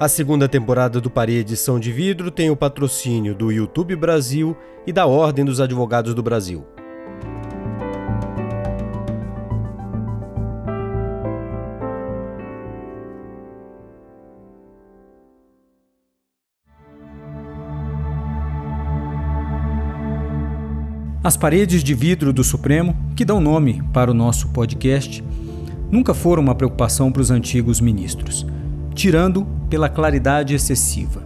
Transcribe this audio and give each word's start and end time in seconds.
A 0.00 0.08
segunda 0.08 0.48
temporada 0.48 1.00
do 1.00 1.08
Parede 1.08 1.56
São 1.56 1.78
de 1.78 1.92
Vidro 1.92 2.28
tem 2.28 2.50
o 2.50 2.56
patrocínio 2.56 3.32
do 3.32 3.52
YouTube 3.52 3.94
Brasil 3.94 4.56
e 4.84 4.92
da 4.92 5.06
Ordem 5.06 5.44
dos 5.44 5.60
Advogados 5.60 6.14
do 6.14 6.22
Brasil. 6.22 6.66
As 21.22 21.36
paredes 21.36 21.84
de 21.84 21.94
vidro 21.94 22.32
do 22.32 22.42
Supremo, 22.42 22.96
que 23.14 23.24
dão 23.24 23.40
nome 23.40 23.80
para 23.92 24.10
o 24.10 24.14
nosso 24.14 24.48
podcast, 24.48 25.22
nunca 25.88 26.12
foram 26.12 26.42
uma 26.42 26.54
preocupação 26.54 27.12
para 27.12 27.22
os 27.22 27.30
antigos 27.30 27.80
ministros, 27.80 28.44
tirando 28.92 29.46
pela 29.74 29.88
claridade 29.88 30.54
excessiva. 30.54 31.24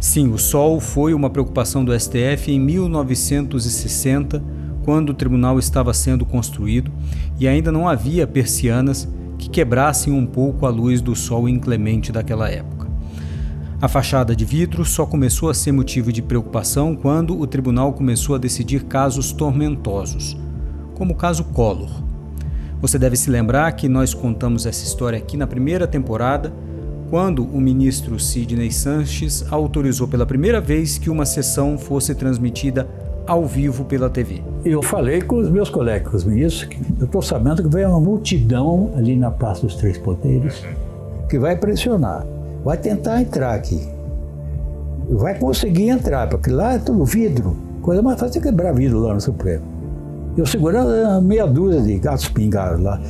Sim, 0.00 0.32
o 0.32 0.38
sol 0.38 0.80
foi 0.80 1.12
uma 1.12 1.28
preocupação 1.28 1.84
do 1.84 1.92
STF 1.92 2.50
em 2.50 2.58
1960, 2.58 4.42
quando 4.86 5.10
o 5.10 5.14
tribunal 5.14 5.58
estava 5.58 5.92
sendo 5.92 6.24
construído 6.24 6.90
e 7.38 7.46
ainda 7.46 7.70
não 7.70 7.86
havia 7.86 8.26
persianas 8.26 9.06
que 9.36 9.50
quebrassem 9.50 10.14
um 10.14 10.24
pouco 10.24 10.64
a 10.64 10.70
luz 10.70 11.02
do 11.02 11.14
sol 11.14 11.46
inclemente 11.46 12.10
daquela 12.10 12.48
época. 12.48 12.88
A 13.82 13.86
fachada 13.86 14.34
de 14.34 14.46
vidro 14.46 14.82
só 14.82 15.04
começou 15.04 15.50
a 15.50 15.54
ser 15.54 15.72
motivo 15.72 16.10
de 16.10 16.22
preocupação 16.22 16.96
quando 16.96 17.38
o 17.38 17.46
tribunal 17.46 17.92
começou 17.92 18.34
a 18.34 18.38
decidir 18.38 18.84
casos 18.84 19.30
tormentosos, 19.30 20.38
como 20.94 21.12
o 21.12 21.16
caso 21.16 21.44
Collor. 21.44 22.02
Você 22.80 22.98
deve 22.98 23.16
se 23.16 23.28
lembrar 23.28 23.70
que 23.72 23.90
nós 23.90 24.14
contamos 24.14 24.64
essa 24.64 24.86
história 24.86 25.18
aqui 25.18 25.36
na 25.36 25.46
primeira 25.46 25.86
temporada, 25.86 26.50
quando 27.10 27.42
o 27.42 27.60
ministro 27.60 28.18
Sidney 28.18 28.70
Sanches 28.70 29.44
autorizou 29.50 30.06
pela 30.06 30.26
primeira 30.26 30.60
vez 30.60 30.98
que 30.98 31.08
uma 31.08 31.24
sessão 31.24 31.78
fosse 31.78 32.14
transmitida 32.14 32.86
ao 33.26 33.44
vivo 33.44 33.84
pela 33.84 34.08
TV. 34.08 34.42
Eu 34.64 34.82
falei 34.82 35.20
com 35.20 35.36
os 35.36 35.50
meus 35.50 35.68
colegas, 35.68 36.14
os 36.14 36.24
ministros, 36.24 36.64
que 36.64 36.78
eu 36.98 37.06
estou 37.06 37.22
sabendo 37.22 37.62
que 37.62 37.68
vem 37.68 37.84
uma 37.86 38.00
multidão 38.00 38.92
ali 38.96 39.16
na 39.16 39.30
Praça 39.30 39.62
dos 39.62 39.76
Três 39.76 39.98
Poderes 39.98 40.62
que 41.28 41.38
vai 41.38 41.56
pressionar 41.56 42.24
vai 42.64 42.76
tentar 42.76 43.20
entrar 43.22 43.54
aqui. 43.54 43.88
Vai 45.10 45.38
conseguir 45.38 45.88
entrar, 45.88 46.28
porque 46.28 46.50
lá 46.50 46.74
é 46.74 46.78
tudo 46.78 47.04
vidro. 47.04 47.56
Coisa 47.80 48.02
mais 48.02 48.20
fácil 48.20 48.40
é 48.40 48.42
quebrar 48.42 48.72
vidro 48.72 48.98
lá 48.98 49.14
no 49.14 49.20
Supremo. 49.20 49.64
Eu 50.36 50.44
segurando 50.44 51.22
meia 51.22 51.46
dúzia 51.46 51.80
de 51.80 51.98
gatos 51.98 52.28
pingados 52.28 52.82
lá. 52.82 53.00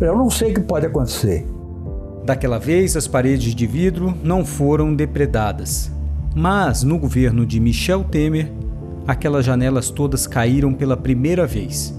Eu 0.00 0.16
não 0.16 0.30
sei 0.30 0.50
o 0.50 0.54
que 0.54 0.60
pode 0.60 0.86
acontecer. 0.86 1.46
Daquela 2.26 2.58
vez, 2.58 2.96
as 2.96 3.06
paredes 3.06 3.54
de 3.54 3.68
vidro 3.68 4.12
não 4.20 4.44
foram 4.44 4.92
depredadas. 4.92 5.92
Mas, 6.34 6.82
no 6.82 6.98
governo 6.98 7.46
de 7.46 7.60
Michel 7.60 8.02
Temer, 8.02 8.50
aquelas 9.06 9.44
janelas 9.44 9.90
todas 9.90 10.26
caíram 10.26 10.74
pela 10.74 10.96
primeira 10.96 11.46
vez. 11.46 11.96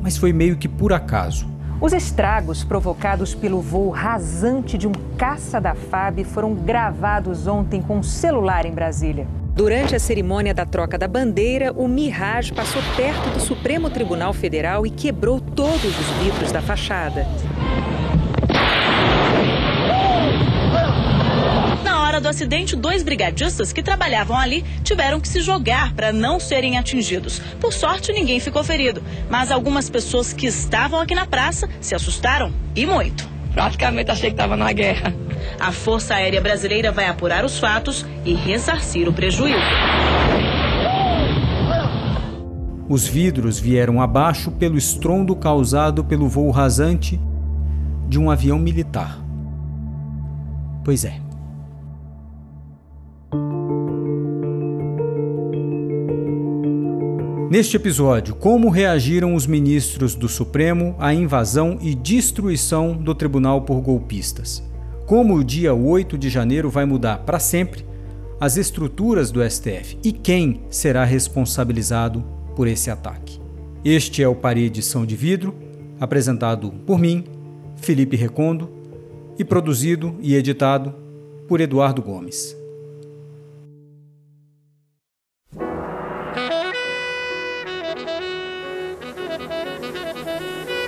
Mas 0.00 0.16
foi 0.16 0.32
meio 0.32 0.56
que 0.56 0.66
por 0.66 0.90
acaso. 0.94 1.46
Os 1.82 1.92
estragos 1.92 2.64
provocados 2.64 3.34
pelo 3.34 3.60
voo 3.60 3.90
rasante 3.90 4.78
de 4.78 4.88
um 4.88 4.92
caça 5.18 5.60
da 5.60 5.74
FAB 5.74 6.24
foram 6.24 6.54
gravados 6.54 7.46
ontem 7.46 7.82
com 7.82 7.98
um 7.98 8.02
celular 8.02 8.64
em 8.64 8.72
Brasília. 8.72 9.28
Durante 9.54 9.94
a 9.94 10.00
cerimônia 10.00 10.54
da 10.54 10.64
troca 10.64 10.96
da 10.96 11.06
bandeira, 11.06 11.74
o 11.76 11.86
Mirage 11.86 12.54
passou 12.54 12.80
perto 12.96 13.34
do 13.34 13.40
Supremo 13.40 13.90
Tribunal 13.90 14.32
Federal 14.32 14.86
e 14.86 14.90
quebrou 14.90 15.38
todos 15.40 15.84
os 15.84 16.06
vidros 16.22 16.52
da 16.52 16.62
fachada. 16.62 17.26
Hora 22.18 22.20
do 22.20 22.28
acidente, 22.28 22.74
dois 22.74 23.02
brigadistas 23.02 23.72
que 23.72 23.82
trabalhavam 23.82 24.36
ali 24.36 24.64
tiveram 24.82 25.20
que 25.20 25.28
se 25.28 25.40
jogar 25.40 25.94
para 25.94 26.12
não 26.12 26.40
serem 26.40 26.76
atingidos. 26.76 27.40
Por 27.60 27.72
sorte, 27.72 28.12
ninguém 28.12 28.40
ficou 28.40 28.64
ferido, 28.64 29.02
mas 29.30 29.52
algumas 29.52 29.88
pessoas 29.88 30.32
que 30.32 30.46
estavam 30.46 31.00
aqui 31.00 31.14
na 31.14 31.26
praça 31.26 31.68
se 31.80 31.94
assustaram 31.94 32.52
e 32.74 32.84
muito. 32.84 33.28
Praticamente 33.54 34.10
achei 34.10 34.30
que 34.30 34.34
estava 34.34 34.56
na 34.56 34.72
guerra. 34.72 35.14
A 35.60 35.70
Força 35.70 36.14
Aérea 36.14 36.40
Brasileira 36.40 36.90
vai 36.90 37.06
apurar 37.06 37.44
os 37.44 37.58
fatos 37.58 38.04
e 38.24 38.34
ressarcir 38.34 39.08
o 39.08 39.12
prejuízo. 39.12 39.58
Os 42.88 43.06
vidros 43.06 43.60
vieram 43.60 44.00
abaixo 44.00 44.50
pelo 44.50 44.76
estrondo 44.76 45.36
causado 45.36 46.04
pelo 46.04 46.28
voo 46.28 46.50
rasante 46.50 47.20
de 48.08 48.18
um 48.18 48.30
avião 48.30 48.58
militar. 48.58 49.18
Pois 50.84 51.04
é. 51.04 51.27
Neste 57.50 57.76
episódio, 57.76 58.34
como 58.34 58.68
reagiram 58.68 59.34
os 59.34 59.46
ministros 59.46 60.14
do 60.14 60.28
Supremo 60.28 60.94
à 60.98 61.14
invasão 61.14 61.78
e 61.80 61.94
destruição 61.94 62.94
do 62.94 63.14
tribunal 63.14 63.62
por 63.62 63.80
golpistas? 63.80 64.62
Como 65.06 65.34
o 65.34 65.42
dia 65.42 65.72
8 65.72 66.18
de 66.18 66.28
janeiro 66.28 66.68
vai 66.68 66.84
mudar 66.84 67.20
para 67.20 67.38
sempre 67.38 67.86
as 68.38 68.58
estruturas 68.58 69.30
do 69.30 69.42
STF 69.42 69.96
e 70.04 70.12
quem 70.12 70.60
será 70.68 71.04
responsabilizado 71.04 72.22
por 72.54 72.68
esse 72.68 72.90
ataque? 72.90 73.40
Este 73.82 74.22
é 74.22 74.28
o 74.28 74.34
Paredição 74.34 75.06
de 75.06 75.16
Vidro, 75.16 75.54
apresentado 75.98 76.70
por 76.86 76.98
mim, 76.98 77.24
Felipe 77.76 78.14
Recondo, 78.14 78.68
e 79.38 79.44
produzido 79.44 80.16
e 80.20 80.34
editado 80.34 80.94
por 81.48 81.62
Eduardo 81.62 82.02
Gomes. 82.02 82.57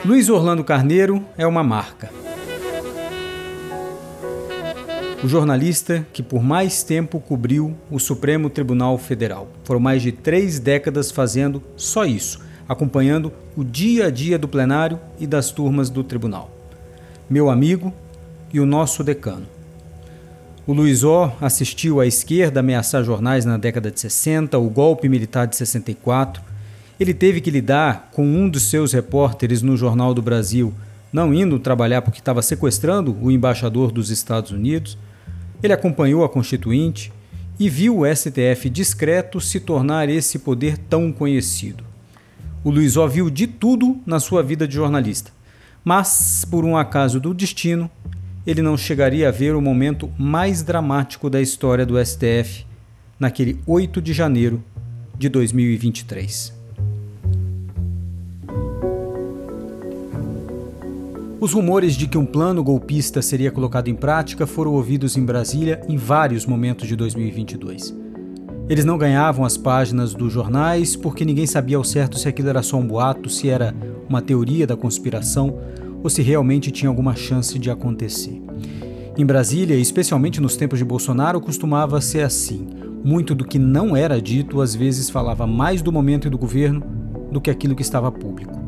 Luiz 0.02 0.30
Orlando 0.30 0.64
Carneiro 0.64 1.22
é 1.36 1.46
uma 1.46 1.62
marca. 1.62 2.10
O 5.22 5.28
jornalista 5.28 6.06
que 6.10 6.22
por 6.22 6.42
mais 6.42 6.82
tempo 6.82 7.20
cobriu 7.20 7.76
o 7.90 7.98
Supremo 7.98 8.48
Tribunal 8.48 8.96
Federal. 8.96 9.48
Foram 9.62 9.78
mais 9.78 10.00
de 10.00 10.10
três 10.10 10.58
décadas 10.58 11.10
fazendo 11.10 11.62
só 11.76 12.06
isso, 12.06 12.40
acompanhando 12.66 13.30
o 13.54 13.62
dia 13.62 14.06
a 14.06 14.10
dia 14.10 14.38
do 14.38 14.48
plenário 14.48 14.98
e 15.18 15.26
das 15.26 15.50
turmas 15.50 15.90
do 15.90 16.02
tribunal. 16.02 16.50
Meu 17.28 17.50
amigo 17.50 17.92
e 18.54 18.58
o 18.58 18.64
nosso 18.64 19.04
decano. 19.04 19.46
O 20.66 20.72
Luiz 20.72 21.04
O 21.04 21.30
assistiu 21.42 22.00
à 22.00 22.06
esquerda 22.06 22.60
ameaçar 22.60 23.04
jornais 23.04 23.44
na 23.44 23.58
década 23.58 23.90
de 23.90 24.00
60, 24.00 24.58
o 24.58 24.70
golpe 24.70 25.10
militar 25.10 25.46
de 25.46 25.56
64, 25.56 26.42
ele 27.00 27.14
teve 27.14 27.40
que 27.40 27.50
lidar 27.50 28.10
com 28.12 28.26
um 28.26 28.46
dos 28.46 28.64
seus 28.64 28.92
repórteres 28.92 29.62
no 29.62 29.74
Jornal 29.74 30.12
do 30.12 30.20
Brasil 30.20 30.74
não 31.12 31.34
indo 31.34 31.58
trabalhar 31.58 32.02
porque 32.02 32.20
estava 32.20 32.42
sequestrando 32.42 33.16
o 33.20 33.30
embaixador 33.30 33.90
dos 33.90 34.10
Estados 34.10 34.50
Unidos. 34.50 34.96
Ele 35.62 35.72
acompanhou 35.72 36.24
a 36.24 36.28
Constituinte 36.28 37.12
e 37.58 37.68
viu 37.68 38.00
o 38.00 38.14
STF 38.14 38.70
discreto 38.70 39.40
se 39.40 39.60
tornar 39.60 40.08
esse 40.08 40.38
poder 40.38 40.78
tão 40.78 41.12
conhecido. 41.12 41.84
O 42.62 42.70
Luiz 42.70 42.96
O 42.96 43.08
viu 43.08 43.30
de 43.30 43.46
tudo 43.46 43.98
na 44.06 44.20
sua 44.20 44.42
vida 44.42 44.68
de 44.68 44.74
jornalista, 44.74 45.32
mas, 45.82 46.44
por 46.50 46.64
um 46.64 46.76
acaso 46.76 47.18
do 47.18 47.32
destino, 47.32 47.90
ele 48.46 48.60
não 48.60 48.76
chegaria 48.76 49.28
a 49.28 49.32
ver 49.32 49.54
o 49.54 49.60
momento 49.60 50.10
mais 50.18 50.62
dramático 50.62 51.30
da 51.30 51.40
história 51.40 51.86
do 51.86 52.02
STF 52.04 52.66
naquele 53.18 53.58
8 53.66 54.00
de 54.00 54.12
janeiro 54.12 54.62
de 55.18 55.28
2023. 55.28 56.59
Os 61.40 61.54
rumores 61.54 61.94
de 61.94 62.06
que 62.06 62.18
um 62.18 62.26
plano 62.26 62.62
golpista 62.62 63.22
seria 63.22 63.50
colocado 63.50 63.88
em 63.88 63.94
prática 63.94 64.46
foram 64.46 64.74
ouvidos 64.74 65.16
em 65.16 65.24
Brasília 65.24 65.80
em 65.88 65.96
vários 65.96 66.44
momentos 66.44 66.86
de 66.86 66.94
2022. 66.94 67.96
Eles 68.68 68.84
não 68.84 68.98
ganhavam 68.98 69.42
as 69.42 69.56
páginas 69.56 70.12
dos 70.12 70.30
jornais 70.30 70.94
porque 70.94 71.24
ninguém 71.24 71.46
sabia 71.46 71.78
ao 71.78 71.82
certo 71.82 72.18
se 72.18 72.28
aquilo 72.28 72.50
era 72.50 72.62
só 72.62 72.76
um 72.76 72.86
boato, 72.86 73.30
se 73.30 73.48
era 73.48 73.74
uma 74.06 74.20
teoria 74.20 74.66
da 74.66 74.76
conspiração 74.76 75.58
ou 76.02 76.10
se 76.10 76.20
realmente 76.20 76.70
tinha 76.70 76.90
alguma 76.90 77.16
chance 77.16 77.58
de 77.58 77.70
acontecer. 77.70 78.38
Em 79.16 79.24
Brasília, 79.24 79.76
especialmente 79.76 80.42
nos 80.42 80.58
tempos 80.58 80.78
de 80.78 80.84
Bolsonaro, 80.84 81.40
costumava 81.40 82.02
ser 82.02 82.20
assim. 82.20 82.68
Muito 83.02 83.34
do 83.34 83.46
que 83.46 83.58
não 83.58 83.96
era 83.96 84.20
dito 84.20 84.60
às 84.60 84.74
vezes 84.74 85.08
falava 85.08 85.46
mais 85.46 85.80
do 85.80 85.90
momento 85.90 86.26
e 86.26 86.30
do 86.30 86.36
governo 86.36 86.82
do 87.32 87.40
que 87.40 87.50
aquilo 87.50 87.74
que 87.74 87.82
estava 87.82 88.12
público. 88.12 88.59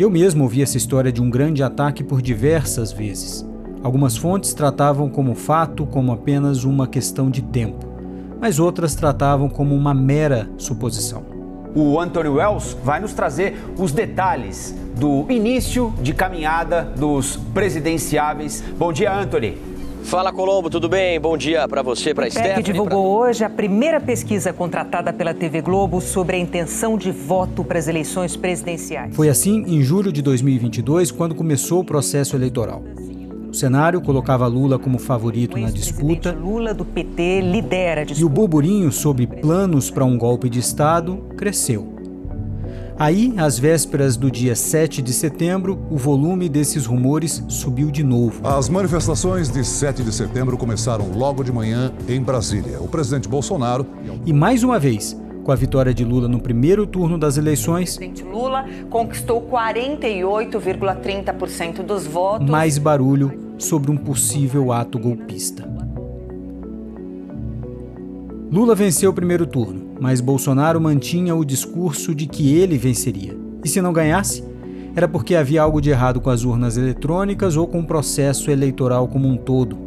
Eu 0.00 0.08
mesmo 0.08 0.44
ouvi 0.44 0.62
essa 0.62 0.78
história 0.78 1.12
de 1.12 1.20
um 1.20 1.28
grande 1.28 1.62
ataque 1.62 2.02
por 2.02 2.22
diversas 2.22 2.90
vezes. 2.90 3.46
Algumas 3.82 4.16
fontes 4.16 4.54
tratavam 4.54 5.10
como 5.10 5.34
fato 5.34 5.84
como 5.84 6.10
apenas 6.10 6.64
uma 6.64 6.86
questão 6.86 7.28
de 7.30 7.42
tempo, 7.42 7.86
mas 8.40 8.58
outras 8.58 8.94
tratavam 8.94 9.46
como 9.46 9.74
uma 9.74 9.92
mera 9.92 10.48
suposição. 10.56 11.22
O 11.74 12.00
Anthony 12.00 12.30
Wells 12.30 12.78
vai 12.82 12.98
nos 12.98 13.12
trazer 13.12 13.62
os 13.76 13.92
detalhes 13.92 14.74
do 14.98 15.30
início 15.30 15.92
de 16.00 16.14
caminhada 16.14 16.82
dos 16.96 17.36
presidenciáveis. 17.52 18.64
Bom 18.78 18.94
dia, 18.94 19.14
Anthony. 19.14 19.58
Fala 20.04 20.32
Colombo, 20.32 20.68
tudo 20.68 20.88
bem? 20.88 21.20
Bom 21.20 21.36
dia 21.36 21.68
para 21.68 21.82
você, 21.82 22.12
para 22.12 22.26
Esther. 22.26 22.56
que 22.56 22.62
divulgou 22.62 23.18
pra... 23.18 23.28
hoje 23.28 23.44
a 23.44 23.50
primeira 23.50 24.00
pesquisa 24.00 24.52
contratada 24.52 25.12
pela 25.12 25.32
TV 25.32 25.60
Globo 25.60 26.00
sobre 26.00 26.36
a 26.36 26.38
intenção 26.38 26.96
de 26.96 27.12
voto 27.12 27.62
para 27.62 27.78
as 27.78 27.86
eleições 27.86 28.36
presidenciais. 28.36 29.14
Foi 29.14 29.28
assim 29.28 29.62
em 29.66 29.82
julho 29.82 30.10
de 30.12 30.20
2022, 30.22 31.10
quando 31.12 31.34
começou 31.34 31.80
o 31.80 31.84
processo 31.84 32.34
eleitoral. 32.34 32.82
O 33.50 33.54
cenário 33.54 34.00
colocava 34.00 34.46
Lula 34.46 34.78
como 34.78 34.98
favorito 34.98 35.58
na 35.58 35.70
disputa. 35.70 36.32
Lula 36.32 36.72
do 36.72 36.84
PT 36.84 37.40
lidera 37.40 38.02
a 38.02 38.04
disputa. 38.04 38.22
E 38.22 38.24
o 38.24 38.28
burburinho 38.28 38.92
sobre 38.92 39.26
planos 39.26 39.90
para 39.90 40.04
um 40.04 40.16
golpe 40.16 40.48
de 40.48 40.60
Estado 40.60 41.18
cresceu. 41.36 41.99
Aí, 43.00 43.32
às 43.38 43.58
vésperas 43.58 44.14
do 44.14 44.30
dia 44.30 44.54
7 44.54 45.00
de 45.00 45.14
setembro, 45.14 45.78
o 45.90 45.96
volume 45.96 46.50
desses 46.50 46.84
rumores 46.84 47.42
subiu 47.48 47.90
de 47.90 48.04
novo. 48.04 48.46
As 48.46 48.68
manifestações 48.68 49.48
de 49.48 49.64
7 49.64 50.02
de 50.02 50.12
setembro 50.12 50.58
começaram 50.58 51.10
logo 51.10 51.42
de 51.42 51.50
manhã 51.50 51.94
em 52.06 52.20
Brasília. 52.20 52.78
O 52.78 52.86
presidente 52.86 53.26
Bolsonaro. 53.26 53.86
E 54.26 54.34
mais 54.34 54.62
uma 54.62 54.78
vez, 54.78 55.18
com 55.42 55.50
a 55.50 55.56
vitória 55.56 55.94
de 55.94 56.04
Lula 56.04 56.28
no 56.28 56.42
primeiro 56.42 56.86
turno 56.86 57.16
das 57.16 57.38
eleições, 57.38 57.94
o 57.94 57.96
presidente 57.96 58.22
Lula 58.22 58.66
conquistou 58.90 59.48
48,30% 59.50 61.82
dos 61.82 62.06
votos. 62.06 62.50
Mais 62.50 62.76
barulho 62.76 63.54
sobre 63.56 63.90
um 63.90 63.96
possível 63.96 64.72
ato 64.72 64.98
golpista. 64.98 65.69
Lula 68.50 68.74
venceu 68.74 69.12
o 69.12 69.14
primeiro 69.14 69.46
turno, 69.46 69.94
mas 70.00 70.20
Bolsonaro 70.20 70.80
mantinha 70.80 71.36
o 71.36 71.44
discurso 71.44 72.12
de 72.12 72.26
que 72.26 72.52
ele 72.52 72.76
venceria. 72.76 73.38
E 73.64 73.68
se 73.68 73.80
não 73.80 73.92
ganhasse, 73.92 74.42
era 74.96 75.06
porque 75.06 75.36
havia 75.36 75.62
algo 75.62 75.80
de 75.80 75.90
errado 75.90 76.20
com 76.20 76.30
as 76.30 76.42
urnas 76.42 76.76
eletrônicas 76.76 77.56
ou 77.56 77.68
com 77.68 77.78
o 77.78 77.86
processo 77.86 78.50
eleitoral 78.50 79.06
como 79.06 79.28
um 79.28 79.36
todo. 79.36 79.78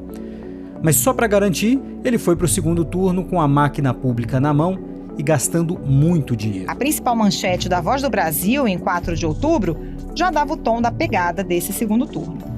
Mas 0.81 0.95
só 0.95 1.13
para 1.13 1.27
garantir, 1.27 1.77
ele 2.05 2.17
foi 2.17 2.37
para 2.37 2.45
o 2.45 2.49
segundo 2.49 2.85
turno 2.85 3.25
com 3.25 3.41
a 3.41 3.49
máquina 3.49 3.93
pública 3.93 4.39
na 4.39 4.53
mão 4.53 4.79
e 5.17 5.23
gastando 5.23 5.77
muito 5.77 6.33
dinheiro. 6.33 6.71
A 6.71 6.75
principal 6.75 7.17
manchete 7.17 7.67
da 7.67 7.81
Voz 7.81 8.01
do 8.01 8.09
Brasil, 8.09 8.65
em 8.65 8.77
4 8.77 9.13
de 9.17 9.25
outubro, 9.25 9.77
já 10.15 10.31
dava 10.31 10.53
o 10.53 10.57
tom 10.57 10.81
da 10.81 10.89
pegada 10.89 11.43
desse 11.43 11.73
segundo 11.73 12.07
turno. 12.07 12.52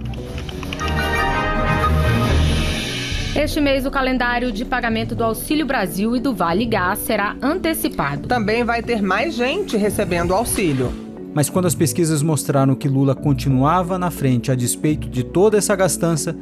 Este 3.35 3.59
mês, 3.59 3.85
o 3.85 3.91
calendário 3.91 4.49
de 4.49 4.63
pagamento 4.63 5.13
do 5.13 5.21
Auxílio 5.21 5.65
Brasil 5.65 6.15
e 6.15 6.21
do 6.21 6.33
Vale 6.33 6.65
Gás 6.65 6.99
será 6.99 7.35
antecipado. 7.41 8.29
Também 8.29 8.63
vai 8.63 8.81
ter 8.81 9.01
mais 9.01 9.35
gente 9.35 9.75
recebendo 9.75 10.33
auxílio. 10.33 10.89
Mas 11.33 11.49
quando 11.49 11.65
as 11.65 11.75
pesquisas 11.75 12.23
mostraram 12.23 12.73
que 12.75 12.87
Lula 12.87 13.13
continuava 13.13 13.99
na 13.99 14.09
frente 14.09 14.53
a 14.53 14.55
despeito 14.55 15.09
de 15.09 15.21
toda 15.21 15.57
essa 15.57 15.75
gastança, 15.75 16.33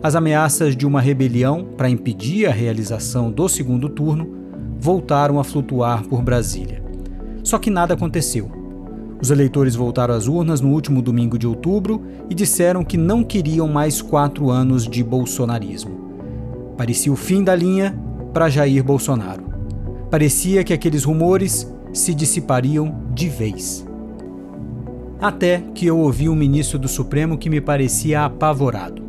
as 0.00 0.14
ameaças 0.14 0.76
de 0.76 0.86
uma 0.86 1.00
rebelião 1.00 1.64
para 1.76 1.90
impedir 1.90 2.46
a 2.46 2.52
realização 2.52 3.32
do 3.32 3.48
segundo 3.48 3.88
turno 3.88 4.32
voltaram 4.78 5.40
a 5.40 5.44
flutuar 5.44 6.04
por 6.04 6.22
Brasília. 6.22 6.80
Só 7.42 7.58
que 7.58 7.68
nada 7.68 7.94
aconteceu. 7.94 8.48
Os 9.20 9.32
eleitores 9.32 9.74
voltaram 9.74 10.14
às 10.14 10.28
urnas 10.28 10.60
no 10.60 10.70
último 10.70 11.02
domingo 11.02 11.36
de 11.36 11.48
outubro 11.48 12.06
e 12.30 12.34
disseram 12.34 12.84
que 12.84 12.96
não 12.96 13.24
queriam 13.24 13.66
mais 13.66 14.00
quatro 14.00 14.50
anos 14.50 14.86
de 14.86 15.02
bolsonarismo. 15.02 16.07
Parecia 16.78 17.12
o 17.12 17.16
fim 17.16 17.42
da 17.42 17.56
linha 17.56 17.98
para 18.32 18.48
Jair 18.48 18.84
Bolsonaro. 18.84 19.42
Parecia 20.08 20.62
que 20.62 20.72
aqueles 20.72 21.02
rumores 21.02 21.68
se 21.92 22.14
dissipariam 22.14 23.02
de 23.12 23.28
vez. 23.28 23.84
Até 25.20 25.60
que 25.74 25.86
eu 25.86 25.98
ouvi 25.98 26.28
um 26.28 26.36
ministro 26.36 26.78
do 26.78 26.86
Supremo 26.86 27.36
que 27.36 27.50
me 27.50 27.60
parecia 27.60 28.24
apavorado. 28.24 29.02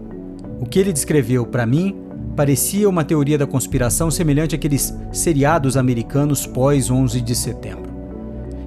O 0.59 0.65
que 0.65 0.79
ele 0.79 0.91
descreveu 0.91 1.45
para 1.45 1.63
mim 1.63 1.95
parecia 2.35 2.89
uma 2.89 3.03
teoria 3.03 3.37
da 3.37 3.45
conspiração 3.45 4.09
semelhante 4.09 4.55
àqueles 4.55 4.91
seriados 5.11 5.77
americanos 5.77 6.47
pós 6.47 6.89
11 6.89 7.21
de 7.21 7.35
setembro. 7.35 7.93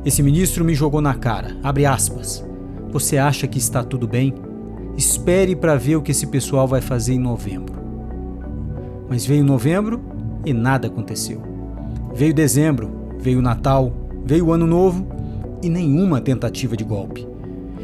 Esse 0.05 0.23
ministro 0.23 0.65
me 0.65 0.77
jogou 0.77 1.01
na 1.01 1.15
cara, 1.15 1.57
abre 1.61 1.87
aspas. 1.87 2.47
Você 2.93 3.19
acha 3.19 3.49
que 3.49 3.59
está 3.59 3.83
tudo 3.83 4.07
bem? 4.07 4.33
Espere 4.97 5.57
para 5.57 5.75
ver 5.75 5.97
o 5.97 6.03
que 6.03 6.13
esse 6.13 6.29
pessoal 6.29 6.69
vai 6.69 6.81
fazer 6.81 7.15
em 7.15 7.19
novembro. 7.19 7.82
Mas 9.13 9.27
veio 9.27 9.45
novembro 9.45 10.01
e 10.43 10.55
nada 10.55 10.87
aconteceu. 10.87 11.43
Veio 12.15 12.33
dezembro, 12.33 12.91
veio 13.19 13.43
Natal, 13.43 13.93
veio 14.25 14.47
o 14.47 14.53
Ano 14.55 14.67
Novo 14.67 15.07
e 15.63 15.69
nenhuma 15.69 16.19
tentativa 16.19 16.75
de 16.75 16.83
golpe. 16.83 17.29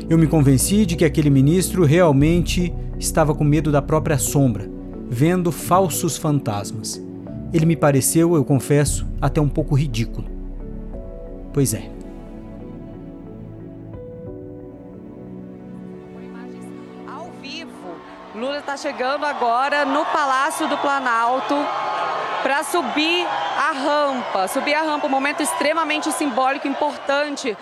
Eu 0.09 0.17
me 0.17 0.27
convenci 0.27 0.87
de 0.87 0.97
que 0.97 1.05
aquele 1.05 1.29
ministro 1.29 1.85
realmente 1.85 2.73
estava 2.99 3.35
com 3.35 3.45
medo 3.45 3.71
da 3.71 3.83
própria 3.83 4.17
sombra 4.17 4.71
vendo 5.11 5.53
falsos 5.53 6.17
fantasmas. 6.17 6.99
Ele 7.53 7.67
me 7.67 7.77
pareceu, 7.77 8.35
eu 8.35 8.43
confesso, 8.43 9.07
até 9.21 9.39
um 9.39 9.51
pouco 9.51 9.75
ridículo. 9.75 10.27
Pois 11.53 11.75
é. 11.75 11.98
Chegando 18.81 19.25
agora 19.25 19.85
no 19.85 20.05
Palácio 20.07 20.69
do 20.69 20.79
Planalto 20.79 21.55
para 22.45 22.63
subir 22.63 23.27
a 23.27 23.73
rampa. 23.73 24.47
Subir 24.47 24.75
a 24.75 24.83
rampa, 24.83 25.09
um 25.09 25.11
momento 25.11 25.43
extremamente 25.43 26.13
simbólico, 26.13 26.69
importante. 26.69 27.57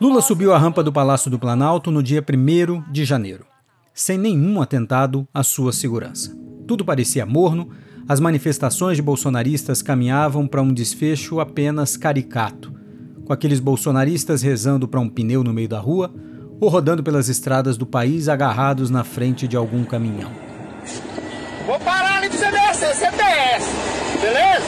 Lula 0.00 0.22
subiu 0.22 0.54
a 0.54 0.58
rampa 0.58 0.82
do 0.82 0.90
Palácio 0.90 1.30
do 1.30 1.38
Planalto 1.38 1.90
no 1.90 2.02
dia 2.02 2.24
1 2.26 2.90
de 2.90 3.04
janeiro, 3.04 3.44
sem 3.92 4.16
nenhum 4.16 4.62
atentado 4.62 5.28
à 5.34 5.42
sua 5.42 5.72
segurança. 5.72 6.34
Tudo 6.66 6.86
parecia 6.86 7.26
morno, 7.26 7.70
as 8.08 8.18
manifestações 8.18 8.96
de 8.96 9.02
bolsonaristas 9.02 9.82
caminhavam 9.82 10.46
para 10.46 10.62
um 10.62 10.72
desfecho 10.72 11.38
apenas 11.38 11.98
caricato, 11.98 12.72
com 13.26 13.32
aqueles 13.32 13.60
bolsonaristas 13.60 14.40
rezando 14.40 14.88
para 14.88 15.00
um 15.00 15.08
pneu 15.08 15.44
no 15.44 15.52
meio 15.52 15.68
da 15.68 15.78
rua 15.78 16.14
ou 16.58 16.70
rodando 16.70 17.02
pelas 17.02 17.28
estradas 17.28 17.76
do 17.76 17.84
país 17.84 18.26
agarrados 18.26 18.88
na 18.88 19.04
frente 19.04 19.46
de 19.46 19.56
algum 19.56 19.84
caminhão. 19.84 20.51
Vou 21.66 21.78
parar 21.80 22.18
ali 22.18 22.28
pro 22.28 22.38
CBS, 22.38 22.78
CTS, 22.78 23.66
beleza? 24.20 24.66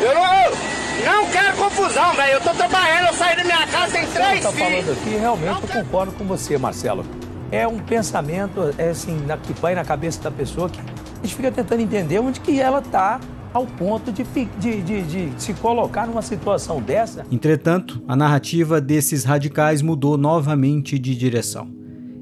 Eu 0.00 0.14
não, 0.14 1.22
não 1.24 1.30
quero 1.30 1.56
confusão, 1.56 2.14
velho. 2.14 2.32
Eu 2.32 2.40
tô 2.40 2.50
trabalhando, 2.50 3.08
eu 3.08 3.14
saí 3.14 3.36
da 3.36 3.44
minha 3.44 3.66
casa, 3.66 3.92
tem 3.92 4.06
três 4.06 4.42
tá 4.42 4.52
falando 4.52 4.92
aqui, 4.92 5.10
realmente 5.10 5.62
eu 5.62 5.84
concordo 5.84 6.12
com 6.12 6.24
você, 6.24 6.56
Marcelo 6.56 7.04
é 7.50 7.66
um 7.66 7.78
pensamento 7.78 8.72
é 8.78 8.90
assim, 8.90 9.18
na, 9.26 9.36
que 9.36 9.52
vai 9.54 9.74
na 9.74 9.84
cabeça 9.84 10.22
da 10.22 10.30
pessoa 10.30 10.68
que 10.68 10.78
a 10.80 11.22
gente 11.22 11.34
fica 11.34 11.50
tentando 11.50 11.80
entender 11.80 12.18
onde 12.18 12.40
que 12.40 12.60
ela 12.60 12.78
está 12.78 13.20
ao 13.52 13.66
ponto 13.66 14.12
de, 14.12 14.22
de, 14.22 14.80
de, 14.80 15.02
de, 15.02 15.32
se 15.36 15.52
colocar 15.54 16.06
numa 16.06 16.22
situação 16.22 16.80
dessa. 16.80 17.26
Entretanto, 17.32 18.00
a 18.06 18.14
narrativa 18.14 18.80
desses 18.80 19.24
radicais 19.24 19.82
mudou 19.82 20.16
novamente 20.16 20.96
de 20.98 21.16
direção. 21.16 21.68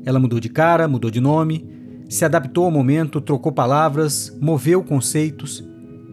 Ela 0.06 0.18
mudou 0.18 0.40
de 0.40 0.48
cara, 0.48 0.88
mudou 0.88 1.10
de 1.10 1.20
nome, 1.20 1.68
se 2.08 2.24
adaptou 2.24 2.64
ao 2.64 2.70
momento, 2.70 3.20
trocou 3.20 3.52
palavras, 3.52 4.36
moveu 4.40 4.82
conceitos, 4.82 5.64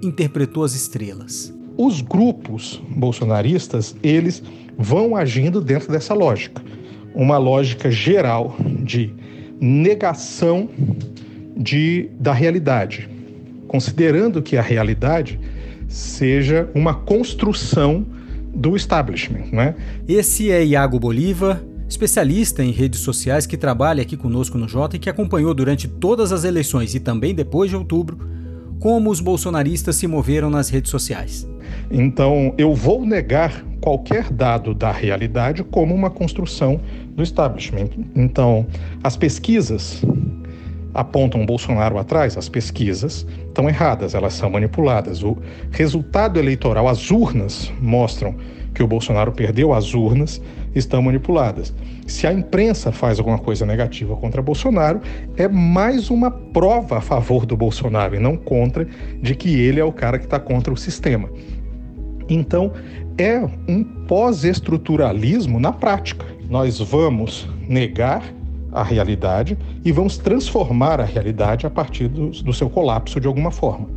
interpretou 0.03 0.63
as 0.63 0.75
estrelas. 0.75 1.53
Os 1.77 2.01
grupos 2.01 2.81
bolsonaristas, 2.89 3.95
eles 4.03 4.43
vão 4.77 5.15
agindo 5.15 5.61
dentro 5.61 5.91
dessa 5.91 6.13
lógica 6.13 6.61
uma 7.15 7.37
lógica 7.37 7.89
geral 7.89 8.55
de 8.83 9.13
negação 9.59 10.69
de, 11.55 12.09
da 12.19 12.33
realidade, 12.33 13.09
considerando 13.67 14.41
que 14.41 14.57
a 14.57 14.61
realidade 14.61 15.39
seja 15.87 16.69
uma 16.75 16.93
construção 16.93 18.05
do 18.53 18.75
establishment. 18.75 19.45
Né? 19.51 19.75
Esse 20.07 20.51
é 20.51 20.63
Iago 20.63 20.99
Bolívar, 20.99 21.61
especialista 21.87 22.63
em 22.63 22.71
redes 22.71 22.99
sociais 23.01 23.45
que 23.45 23.57
trabalha 23.57 24.01
aqui 24.01 24.17
conosco 24.17 24.57
no 24.57 24.67
Jota 24.67 24.95
e 24.95 24.99
que 24.99 25.09
acompanhou 25.09 25.53
durante 25.53 25.87
todas 25.87 26.31
as 26.31 26.43
eleições 26.43 26.95
e 26.95 26.99
também 26.99 27.33
depois 27.33 27.69
de 27.69 27.75
outubro 27.75 28.17
como 28.79 29.09
os 29.09 29.19
bolsonaristas 29.19 29.95
se 29.95 30.07
moveram 30.07 30.49
nas 30.49 30.69
redes 30.69 30.91
sociais. 30.91 31.47
Então, 31.89 32.53
eu 32.57 32.73
vou 32.73 33.05
negar 33.05 33.63
qualquer 33.81 34.31
dado 34.31 34.73
da 34.73 34.91
realidade 34.91 35.63
como 35.63 35.93
uma 35.93 36.09
construção 36.09 36.79
do 37.09 37.23
establishment. 37.23 37.89
Então, 38.15 38.67
as 39.03 39.15
pesquisas 39.15 40.03
apontam 40.93 41.45
Bolsonaro 41.45 41.97
atrás, 41.97 42.37
as 42.37 42.47
pesquisas 42.47 43.27
estão 43.47 43.67
erradas, 43.67 44.15
elas 44.15 44.33
são 44.33 44.49
manipuladas. 44.49 45.23
O 45.23 45.37
resultado 45.71 46.39
eleitoral, 46.39 46.87
as 46.87 47.11
urnas 47.11 47.71
mostram 47.81 48.35
que 48.75 48.83
o 48.83 48.87
Bolsonaro 48.87 49.31
perdeu, 49.31 49.73
as 49.73 49.93
urnas 49.93 50.41
estão 50.75 51.01
manipuladas. 51.01 51.73
Se 52.05 52.27
a 52.27 52.33
imprensa 52.33 52.91
faz 52.91 53.17
alguma 53.17 53.39
coisa 53.39 53.65
negativa 53.65 54.15
contra 54.17 54.41
Bolsonaro, 54.41 55.01
é 55.37 55.47
mais 55.47 56.11
uma 56.11 56.29
prova 56.29 56.97
a 56.97 57.01
favor 57.01 57.45
do 57.45 57.55
Bolsonaro 57.55 58.15
e 58.15 58.19
não 58.19 58.35
contra 58.35 58.85
de 59.21 59.33
que 59.33 59.59
ele 59.59 59.79
é 59.79 59.83
o 59.83 59.93
cara 59.93 60.19
que 60.19 60.25
está 60.25 60.39
contra 60.39 60.71
o 60.71 60.77
sistema. 60.77 61.29
Então, 62.29 62.73
é 63.17 63.39
um 63.67 63.83
pós-estruturalismo 64.07 65.59
na 65.59 65.71
prática. 65.71 66.25
Nós 66.49 66.79
vamos 66.79 67.47
negar 67.67 68.21
a 68.71 68.83
realidade 68.83 69.57
e 69.85 69.91
vamos 69.91 70.17
transformar 70.17 70.99
a 70.99 71.05
realidade 71.05 71.65
a 71.65 71.69
partir 71.69 72.09
do, 72.09 72.29
do 72.29 72.53
seu 72.53 72.69
colapso 72.69 73.21
de 73.21 73.27
alguma 73.27 73.49
forma, 73.49 73.87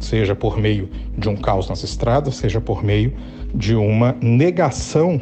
seja 0.00 0.34
por 0.34 0.58
meio 0.58 0.88
de 1.16 1.28
um 1.28 1.36
caos 1.36 1.68
nas 1.68 1.84
estradas, 1.84 2.34
seja 2.34 2.60
por 2.60 2.82
meio 2.82 3.12
de 3.54 3.76
uma 3.76 4.16
negação 4.20 5.20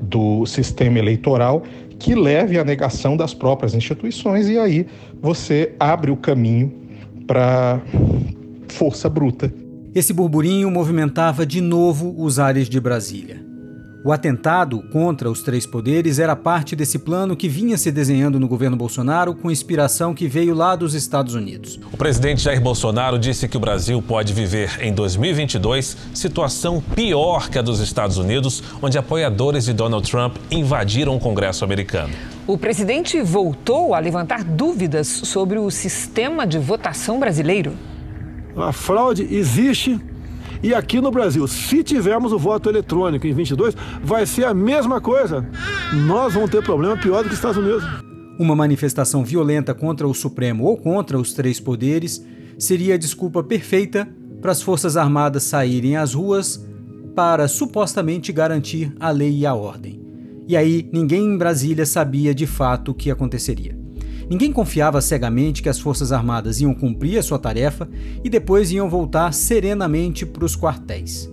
do 0.00 0.46
sistema 0.46 0.98
eleitoral 0.98 1.62
que 1.98 2.14
leve 2.14 2.58
à 2.58 2.64
negação 2.64 3.16
das 3.16 3.34
próprias 3.34 3.74
instituições 3.74 4.48
e 4.48 4.58
aí 4.58 4.86
você 5.20 5.74
abre 5.80 6.10
o 6.10 6.16
caminho 6.16 6.72
para 7.26 7.80
força 8.68 9.08
bruta. 9.08 9.52
Esse 9.94 10.12
burburinho 10.12 10.70
movimentava 10.70 11.46
de 11.46 11.60
novo 11.60 12.14
os 12.18 12.38
ares 12.38 12.68
de 12.68 12.78
Brasília. 12.78 13.55
O 14.06 14.12
atentado 14.12 14.84
contra 14.92 15.28
os 15.28 15.42
três 15.42 15.66
poderes 15.66 16.20
era 16.20 16.36
parte 16.36 16.76
desse 16.76 16.96
plano 16.96 17.34
que 17.34 17.48
vinha 17.48 17.76
se 17.76 17.90
desenhando 17.90 18.38
no 18.38 18.46
governo 18.46 18.76
Bolsonaro 18.76 19.34
com 19.34 19.50
inspiração 19.50 20.14
que 20.14 20.28
veio 20.28 20.54
lá 20.54 20.76
dos 20.76 20.94
Estados 20.94 21.34
Unidos. 21.34 21.80
O 21.92 21.96
presidente 21.96 22.40
Jair 22.40 22.60
Bolsonaro 22.60 23.18
disse 23.18 23.48
que 23.48 23.56
o 23.56 23.60
Brasil 23.60 24.00
pode 24.00 24.32
viver 24.32 24.78
em 24.80 24.94
2022 24.94 25.96
situação 26.14 26.80
pior 26.94 27.50
que 27.50 27.58
a 27.58 27.62
dos 27.62 27.80
Estados 27.80 28.16
Unidos, 28.16 28.62
onde 28.80 28.96
apoiadores 28.96 29.64
de 29.64 29.72
Donald 29.72 30.08
Trump 30.08 30.36
invadiram 30.52 31.16
o 31.16 31.18
Congresso 31.18 31.64
americano. 31.64 32.14
O 32.46 32.56
presidente 32.56 33.20
voltou 33.20 33.92
a 33.92 33.98
levantar 33.98 34.44
dúvidas 34.44 35.08
sobre 35.08 35.58
o 35.58 35.68
sistema 35.68 36.46
de 36.46 36.60
votação 36.60 37.18
brasileiro. 37.18 37.72
A 38.56 38.70
fraude 38.70 39.26
existe 39.28 40.00
e 40.62 40.74
aqui 40.74 41.00
no 41.00 41.10
Brasil, 41.10 41.46
se 41.46 41.82
tivermos 41.82 42.32
o 42.32 42.38
voto 42.38 42.68
eletrônico 42.68 43.26
em 43.26 43.32
22, 43.32 43.74
vai 44.02 44.26
ser 44.26 44.44
a 44.44 44.54
mesma 44.54 45.00
coisa. 45.00 45.48
Nós 46.06 46.34
vamos 46.34 46.50
ter 46.50 46.62
problema 46.62 46.96
pior 46.96 47.22
do 47.22 47.28
que 47.28 47.34
os 47.34 47.38
Estados 47.38 47.56
Unidos. 47.56 47.84
Uma 48.38 48.54
manifestação 48.54 49.24
violenta 49.24 49.74
contra 49.74 50.06
o 50.06 50.14
Supremo 50.14 50.64
ou 50.64 50.76
contra 50.76 51.18
os 51.18 51.32
três 51.32 51.58
poderes 51.58 52.24
seria 52.58 52.94
a 52.94 52.98
desculpa 52.98 53.42
perfeita 53.42 54.08
para 54.40 54.52
as 54.52 54.62
Forças 54.62 54.96
Armadas 54.96 55.44
saírem 55.44 55.96
às 55.96 56.14
ruas 56.14 56.64
para 57.14 57.48
supostamente 57.48 58.32
garantir 58.32 58.92
a 59.00 59.10
lei 59.10 59.38
e 59.38 59.46
a 59.46 59.54
ordem. 59.54 60.00
E 60.46 60.56
aí 60.56 60.88
ninguém 60.92 61.24
em 61.24 61.38
Brasília 61.38 61.86
sabia 61.86 62.34
de 62.34 62.46
fato 62.46 62.90
o 62.90 62.94
que 62.94 63.10
aconteceria. 63.10 63.85
Ninguém 64.28 64.52
confiava 64.52 65.00
cegamente 65.00 65.62
que 65.62 65.68
as 65.68 65.78
Forças 65.78 66.10
Armadas 66.10 66.60
iam 66.60 66.74
cumprir 66.74 67.18
a 67.18 67.22
sua 67.22 67.38
tarefa 67.38 67.88
e 68.24 68.28
depois 68.28 68.72
iam 68.72 68.90
voltar 68.90 69.32
serenamente 69.32 70.26
para 70.26 70.44
os 70.44 70.56
quartéis. 70.56 71.30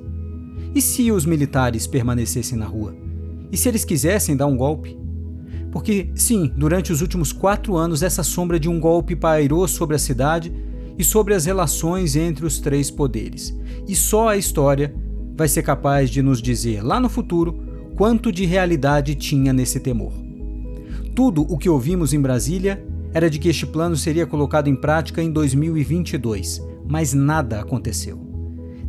E 0.76 0.82
se 0.82 1.12
os 1.12 1.26
militares 1.26 1.88
permanecessem 1.88 2.58
na 2.58 2.66
rua? 2.66 2.96
E 3.52 3.58
se 3.58 3.68
eles 3.68 3.84
quisessem 3.86 4.36
dar 4.36 4.46
um 4.46 4.58
golpe? 4.58 4.98
Porque, 5.72 6.12
sim, 6.14 6.52
durante 6.56 6.92
os 6.92 7.02
últimos 7.02 7.32
quatro 7.32 7.76
anos, 7.76 8.04
essa 8.04 8.22
sombra 8.22 8.60
de 8.60 8.70
um 8.70 8.80
golpe 8.80 9.16
pairou 9.16 9.68
sobre 9.68 9.96
a 9.96 10.00
cidade 10.00 10.54
e 10.98 11.04
sobre 11.04 11.34
as 11.34 11.46
relações 11.46 12.16
entre 12.16 12.46
os 12.46 12.60
três 12.60 12.92
poderes. 12.92 13.56
E 13.88 13.96
só 13.96 14.30
a 14.30 14.38
história 14.38 14.94
vai 15.36 15.48
ser 15.48 15.64
capaz 15.64 16.12
de 16.12 16.22
nos 16.22 16.42
dizer, 16.42 16.84
lá 16.84 17.00
no 17.00 17.10
futuro, 17.10 17.60
quanto 17.96 18.32
de 18.32 18.46
realidade 18.46 19.16
tinha 19.16 19.52
nesse 19.52 19.80
temor. 19.80 20.23
Tudo 21.16 21.44
o 21.44 21.58
que 21.58 21.70
ouvimos 21.70 22.12
em 22.12 22.20
Brasília 22.20 22.84
era 23.14 23.30
de 23.30 23.38
que 23.38 23.48
este 23.48 23.68
plano 23.68 23.96
seria 23.96 24.26
colocado 24.26 24.68
em 24.68 24.76
prática 24.76 25.22
em 25.22 25.32
2022, 25.32 26.62
mas 26.88 27.14
nada 27.14 27.60
aconteceu. 27.60 28.20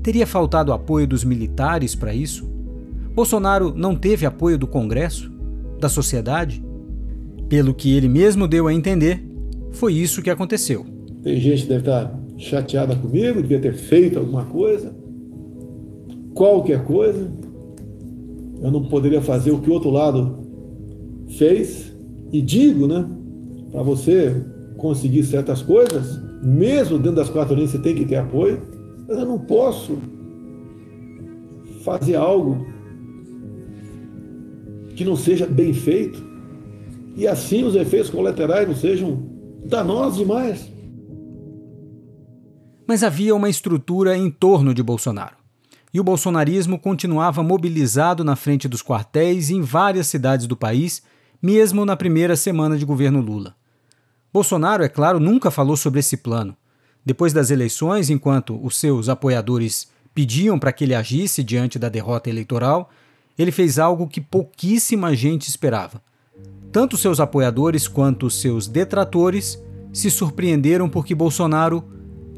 Teria 0.02 0.26
faltado 0.26 0.72
apoio 0.72 1.06
dos 1.06 1.22
militares 1.22 1.94
para 1.94 2.14
isso? 2.14 2.50
Bolsonaro 3.14 3.74
não 3.76 3.94
teve 3.94 4.24
apoio 4.24 4.58
do 4.58 4.66
Congresso? 4.66 5.30
Da 5.78 5.88
sociedade? 5.88 6.64
Pelo 7.48 7.74
que 7.74 7.94
ele 7.94 8.08
mesmo 8.08 8.48
deu 8.48 8.66
a 8.66 8.72
entender, 8.72 9.22
foi 9.72 9.92
isso 9.92 10.22
que 10.22 10.30
aconteceu. 10.30 10.86
Tem 11.22 11.38
gente 11.38 11.62
que 11.62 11.68
deve 11.68 11.80
estar 11.80 12.18
chateada 12.38 12.96
comigo, 12.96 13.42
devia 13.42 13.60
ter 13.60 13.74
feito 13.74 14.18
alguma 14.18 14.46
coisa, 14.46 14.94
qualquer 16.34 16.84
coisa. 16.84 17.30
Eu 18.62 18.70
não 18.70 18.84
poderia 18.84 19.20
fazer 19.20 19.50
o 19.50 19.60
que 19.60 19.68
o 19.68 19.72
outro 19.74 19.90
lado 19.90 20.38
fez, 21.36 21.93
e 22.34 22.42
digo, 22.42 22.88
né, 22.88 23.08
para 23.70 23.80
você 23.84 24.44
conseguir 24.76 25.22
certas 25.22 25.62
coisas, 25.62 26.20
mesmo 26.42 26.98
dentro 26.98 27.14
das 27.14 27.30
quatro 27.30 27.54
linhas 27.54 27.70
você 27.70 27.78
tem 27.78 27.94
que 27.94 28.04
ter 28.04 28.16
apoio, 28.16 28.60
mas 29.06 29.16
eu 29.16 29.24
não 29.24 29.38
posso 29.38 29.98
fazer 31.84 32.16
algo 32.16 32.66
que 34.96 35.04
não 35.04 35.14
seja 35.14 35.46
bem 35.46 35.72
feito 35.72 36.20
e 37.14 37.24
assim 37.24 37.62
os 37.62 37.76
efeitos 37.76 38.10
colaterais 38.10 38.66
não 38.66 38.74
sejam 38.74 39.22
danosos 39.64 40.18
demais. 40.18 40.68
Mas 42.84 43.04
havia 43.04 43.32
uma 43.32 43.48
estrutura 43.48 44.16
em 44.16 44.28
torno 44.28 44.74
de 44.74 44.82
Bolsonaro. 44.82 45.36
E 45.92 46.00
o 46.00 46.04
bolsonarismo 46.04 46.80
continuava 46.80 47.44
mobilizado 47.44 48.24
na 48.24 48.34
frente 48.34 48.66
dos 48.66 48.82
quartéis 48.82 49.50
em 49.50 49.60
várias 49.60 50.08
cidades 50.08 50.48
do 50.48 50.56
país 50.56 51.00
mesmo 51.44 51.84
na 51.84 51.94
primeira 51.94 52.36
semana 52.36 52.78
de 52.78 52.86
governo 52.86 53.20
Lula. 53.20 53.54
Bolsonaro, 54.32 54.82
é 54.82 54.88
claro, 54.88 55.20
nunca 55.20 55.50
falou 55.50 55.76
sobre 55.76 56.00
esse 56.00 56.16
plano. 56.16 56.56
Depois 57.04 57.34
das 57.34 57.50
eleições, 57.50 58.08
enquanto 58.08 58.58
os 58.64 58.78
seus 58.78 59.10
apoiadores 59.10 59.88
pediam 60.14 60.58
para 60.58 60.72
que 60.72 60.84
ele 60.84 60.94
agisse 60.94 61.44
diante 61.44 61.78
da 61.78 61.90
derrota 61.90 62.30
eleitoral, 62.30 62.88
ele 63.38 63.52
fez 63.52 63.78
algo 63.78 64.08
que 64.08 64.22
pouquíssima 64.22 65.14
gente 65.14 65.46
esperava. 65.46 66.00
Tanto 66.72 66.96
seus 66.96 67.20
apoiadores 67.20 67.86
quanto 67.86 68.30
seus 68.30 68.66
detratores 68.66 69.62
se 69.92 70.10
surpreenderam 70.10 70.88
porque 70.88 71.14
Bolsonaro 71.14 71.84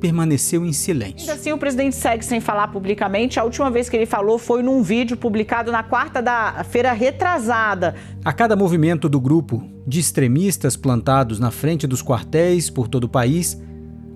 permaneceu 0.01 0.65
em 0.65 0.73
silêncio. 0.73 1.21
Ainda 1.21 1.35
assim, 1.35 1.53
o 1.53 1.59
presidente 1.59 1.97
segue 1.97 2.25
sem 2.25 2.41
falar 2.41 2.69
publicamente. 2.69 3.41
A 3.41 3.45
última 3.45 3.71
vez 3.71 3.89
que 3.89 3.97
ele 3.97 4.07
falou 4.07 4.39
foi 4.39 4.63
num 4.63 4.83
vídeo 4.83 5.17
publicado 5.17 5.73
na 5.73 5.83
quarta 5.83 6.21
da 6.21 6.65
feira 6.65 6.93
retrasada. 6.93 7.95
A 8.25 8.33
cada 8.33 8.55
movimento 8.57 9.09
do 9.09 9.21
grupo 9.21 9.63
de 9.87 10.01
extremistas 10.01 10.77
plantados 10.77 11.39
na 11.39 11.51
frente 11.51 11.87
dos 11.87 12.03
quartéis 12.03 12.69
por 12.69 12.89
todo 12.89 13.05
o 13.05 13.09
país, 13.09 13.61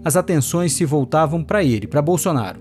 as 0.04 0.16
atenções 0.16 0.72
se 0.72 0.84
voltavam 0.84 1.44
para 1.44 1.62
ele, 1.62 1.86
para 1.86 2.02
Bolsonaro, 2.02 2.60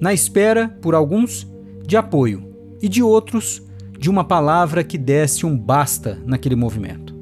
na 0.00 0.12
espera, 0.12 0.68
por 0.80 0.94
alguns, 0.94 1.46
de 1.84 1.96
apoio 1.96 2.52
e 2.80 2.88
de 2.88 3.02
outros, 3.02 3.62
de 3.98 4.10
uma 4.10 4.24
palavra 4.24 4.84
que 4.84 4.98
desse 4.98 5.46
um 5.46 5.56
basta 5.56 6.18
naquele 6.24 6.54
movimento. 6.54 7.14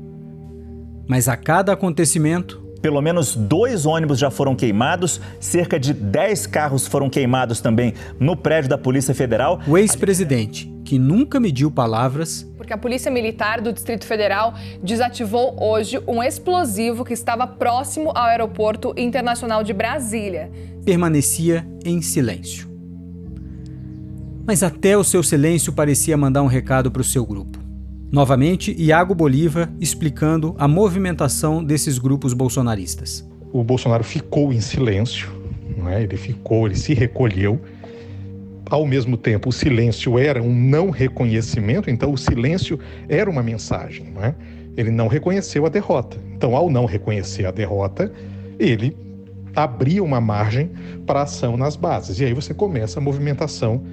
Mas 1.09 1.29
a 1.29 1.37
cada 1.37 1.73
acontecimento, 1.73 2.64
pelo 2.85 3.01
menos 3.01 3.35
dois 3.35 3.87
ônibus 3.87 4.19
já 4.19 4.31
foram 4.31 4.55
queimados, 4.55 5.19
cerca 5.41 5.81
de 5.81 5.95
10 5.95 6.47
carros 6.47 6.87
foram 6.87 7.09
queimados 7.09 7.59
também 7.59 7.95
no 8.21 8.37
prédio 8.37 8.69
da 8.69 8.77
Polícia 8.77 9.15
Federal. 9.15 9.59
O 9.67 9.79
ex-presidente, 9.79 10.71
que 10.85 10.99
nunca 10.99 11.41
mediu 11.41 11.71
palavras. 11.71 12.47
Porque 12.59 12.75
a 12.75 12.77
Polícia 12.77 13.11
Militar 13.11 13.63
do 13.63 13.73
Distrito 13.73 14.05
Federal 14.05 14.53
desativou 14.83 15.57
hoje 15.59 15.99
um 16.07 16.23
explosivo 16.23 17.07
que 17.07 17.15
estava 17.15 17.47
próximo 17.47 18.11
ao 18.15 18.25
Aeroporto 18.27 18.93
Internacional 18.99 19.65
de 19.65 19.73
Brasília. 19.73 20.51
Permanecia 20.85 21.67
em 21.87 22.03
silêncio. 22.03 22.69
Mas 24.47 24.63
até 24.63 24.95
o 24.95 25.03
seu 25.03 25.23
silêncio 25.23 25.73
parecia 25.73 26.19
mandar 26.19 26.43
um 26.43 26.49
recado 26.49 26.91
para 26.91 27.01
o 27.01 27.05
seu 27.05 27.25
grupo. 27.25 27.64
Novamente, 28.11 28.75
Iago 28.79 29.15
Bolívar 29.15 29.73
explicando 29.81 30.55
a 30.59 30.69
movimentação 30.69 31.63
desses 31.63 31.99
grupos 31.99 32.33
bolsonaristas. 32.33 33.29
O 33.53 33.63
Bolsonaro 33.65 34.05
ficou 34.05 34.53
em 34.53 34.61
silêncio, 34.61 35.31
não 35.77 35.89
é? 35.89 36.03
ele 36.03 36.17
ficou, 36.17 36.67
ele 36.67 36.77
se 36.77 36.95
recolheu. 36.95 37.61
Ao 38.71 38.87
mesmo 38.87 39.17
tempo, 39.17 39.51
o 39.51 39.53
silêncio 39.53 40.19
era 40.19 40.43
um 40.43 40.55
não 40.55 40.91
reconhecimento, 40.91 41.91
então 41.91 42.13
o 42.13 42.19
silêncio 42.19 42.79
era 43.09 43.29
uma 43.29 43.43
mensagem. 43.43 44.07
Não 44.15 44.25
é? 44.25 44.35
Ele 44.77 44.91
não 44.91 45.07
reconheceu 45.07 45.67
a 45.67 45.69
derrota. 45.69 46.17
Então, 46.35 46.57
ao 46.57 46.71
não 46.71 46.85
reconhecer 46.85 47.47
a 47.47 47.51
derrota, 47.51 48.13
ele 48.59 48.97
abria 49.55 50.03
uma 50.03 50.21
margem 50.21 50.71
para 51.07 51.23
ação 51.23 51.57
nas 51.57 51.77
bases. 51.77 52.19
E 52.19 52.25
aí 52.25 52.35
você 52.35 52.53
começa 52.53 52.99
a 52.99 53.03
movimentação 53.03 53.85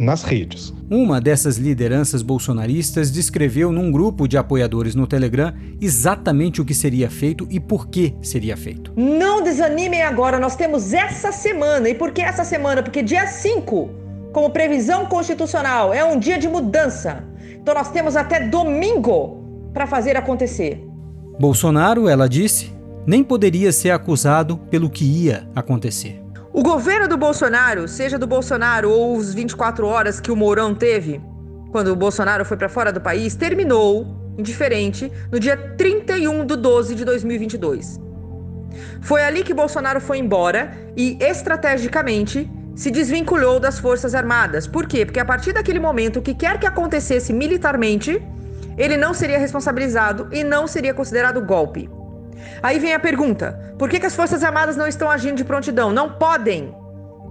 nas 0.00 0.22
redes. 0.22 0.72
Uma 0.90 1.20
dessas 1.20 1.58
lideranças 1.58 2.22
bolsonaristas 2.22 3.10
descreveu 3.10 3.70
num 3.70 3.92
grupo 3.92 4.26
de 4.26 4.38
apoiadores 4.38 4.94
no 4.94 5.06
Telegram 5.06 5.52
exatamente 5.80 6.60
o 6.60 6.64
que 6.64 6.74
seria 6.74 7.10
feito 7.10 7.46
e 7.50 7.60
por 7.60 7.88
que 7.88 8.14
seria 8.22 8.56
feito. 8.56 8.92
Não 8.96 9.42
desanimem 9.42 10.02
agora, 10.02 10.40
nós 10.40 10.56
temos 10.56 10.94
essa 10.94 11.30
semana. 11.30 11.88
E 11.88 11.94
por 11.94 12.12
que 12.12 12.22
essa 12.22 12.44
semana? 12.44 12.82
Porque 12.82 13.02
dia 13.02 13.26
5, 13.26 13.90
como 14.32 14.50
previsão 14.50 15.04
constitucional, 15.04 15.92
é 15.92 16.02
um 16.02 16.18
dia 16.18 16.38
de 16.38 16.48
mudança. 16.48 17.22
Então 17.60 17.74
nós 17.74 17.90
temos 17.90 18.16
até 18.16 18.48
domingo 18.48 19.70
para 19.74 19.86
fazer 19.86 20.16
acontecer. 20.16 20.82
Bolsonaro, 21.38 22.08
ela 22.08 22.26
disse, 22.26 22.72
nem 23.06 23.22
poderia 23.22 23.70
ser 23.70 23.90
acusado 23.90 24.56
pelo 24.70 24.88
que 24.88 25.04
ia 25.04 25.46
acontecer. 25.54 26.22
O 26.52 26.64
governo 26.64 27.06
do 27.06 27.16
Bolsonaro, 27.16 27.86
seja 27.86 28.18
do 28.18 28.26
Bolsonaro 28.26 28.90
ou 28.90 29.16
os 29.16 29.32
24 29.32 29.86
horas 29.86 30.18
que 30.18 30.32
o 30.32 30.36
Mourão 30.36 30.74
teve, 30.74 31.20
quando 31.70 31.92
o 31.92 31.96
Bolsonaro 31.96 32.44
foi 32.44 32.56
para 32.56 32.68
fora 32.68 32.92
do 32.92 33.00
país, 33.00 33.36
terminou 33.36 34.34
indiferente 34.36 35.12
no 35.30 35.38
dia 35.38 35.56
31 35.56 36.44
de 36.44 36.56
12 36.56 36.96
de 36.96 37.04
2022. 37.04 38.00
Foi 39.00 39.22
ali 39.22 39.44
que 39.44 39.54
Bolsonaro 39.54 40.00
foi 40.00 40.18
embora 40.18 40.72
e, 40.96 41.16
estrategicamente, 41.20 42.50
se 42.74 42.90
desvinculou 42.90 43.60
das 43.60 43.78
Forças 43.78 44.12
Armadas. 44.12 44.66
Por 44.66 44.86
quê? 44.86 45.06
Porque 45.06 45.20
a 45.20 45.24
partir 45.24 45.52
daquele 45.52 45.78
momento, 45.78 46.18
o 46.18 46.22
que 46.22 46.34
quer 46.34 46.58
que 46.58 46.66
acontecesse 46.66 47.32
militarmente, 47.32 48.20
ele 48.76 48.96
não 48.96 49.14
seria 49.14 49.38
responsabilizado 49.38 50.28
e 50.32 50.42
não 50.42 50.66
seria 50.66 50.92
considerado 50.92 51.40
golpe. 51.40 51.88
Aí 52.62 52.78
vem 52.78 52.94
a 52.94 53.00
pergunta: 53.00 53.74
por 53.78 53.88
que, 53.88 54.00
que 54.00 54.06
as 54.06 54.14
Forças 54.14 54.42
Armadas 54.42 54.76
não 54.76 54.86
estão 54.86 55.10
agindo 55.10 55.36
de 55.36 55.44
prontidão? 55.44 55.92
Não 55.92 56.10
podem. 56.10 56.74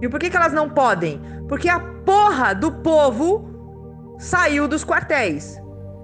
E 0.02 0.08
por 0.08 0.18
que, 0.18 0.30
que 0.30 0.36
elas 0.36 0.52
não 0.52 0.68
podem? 0.68 1.20
Porque 1.48 1.68
a 1.68 1.78
porra 1.78 2.54
do 2.54 2.72
povo 2.72 4.16
saiu 4.18 4.66
dos 4.66 4.84
quartéis. 4.84 5.60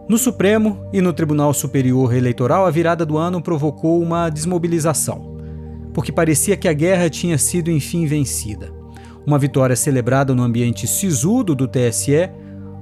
No 0.09 0.19
Supremo 0.19 0.89
e 0.93 1.01
no 1.01 1.13
Tribunal 1.13 1.53
Superior 1.53 2.15
Eleitoral, 2.15 2.65
a 2.65 2.71
virada 2.71 3.05
do 3.05 3.19
ano 3.19 3.43
provocou 3.43 4.01
uma 4.01 4.31
desmobilização, 4.31 5.37
porque 5.93 6.13
parecia 6.13 6.57
que 6.57 6.69
a 6.69 6.73
guerra 6.73 7.11
tinha 7.11 7.37
sido 7.37 7.71
enfim 7.71 8.07
vencida. 8.07 8.73
Uma 9.27 9.39
vitória 9.39 9.75
celebrada 9.75 10.33
no 10.33 10.45
ambiente 10.45 10.87
sisudo 10.87 11.57
do 11.57 11.67
TSE 11.67 12.31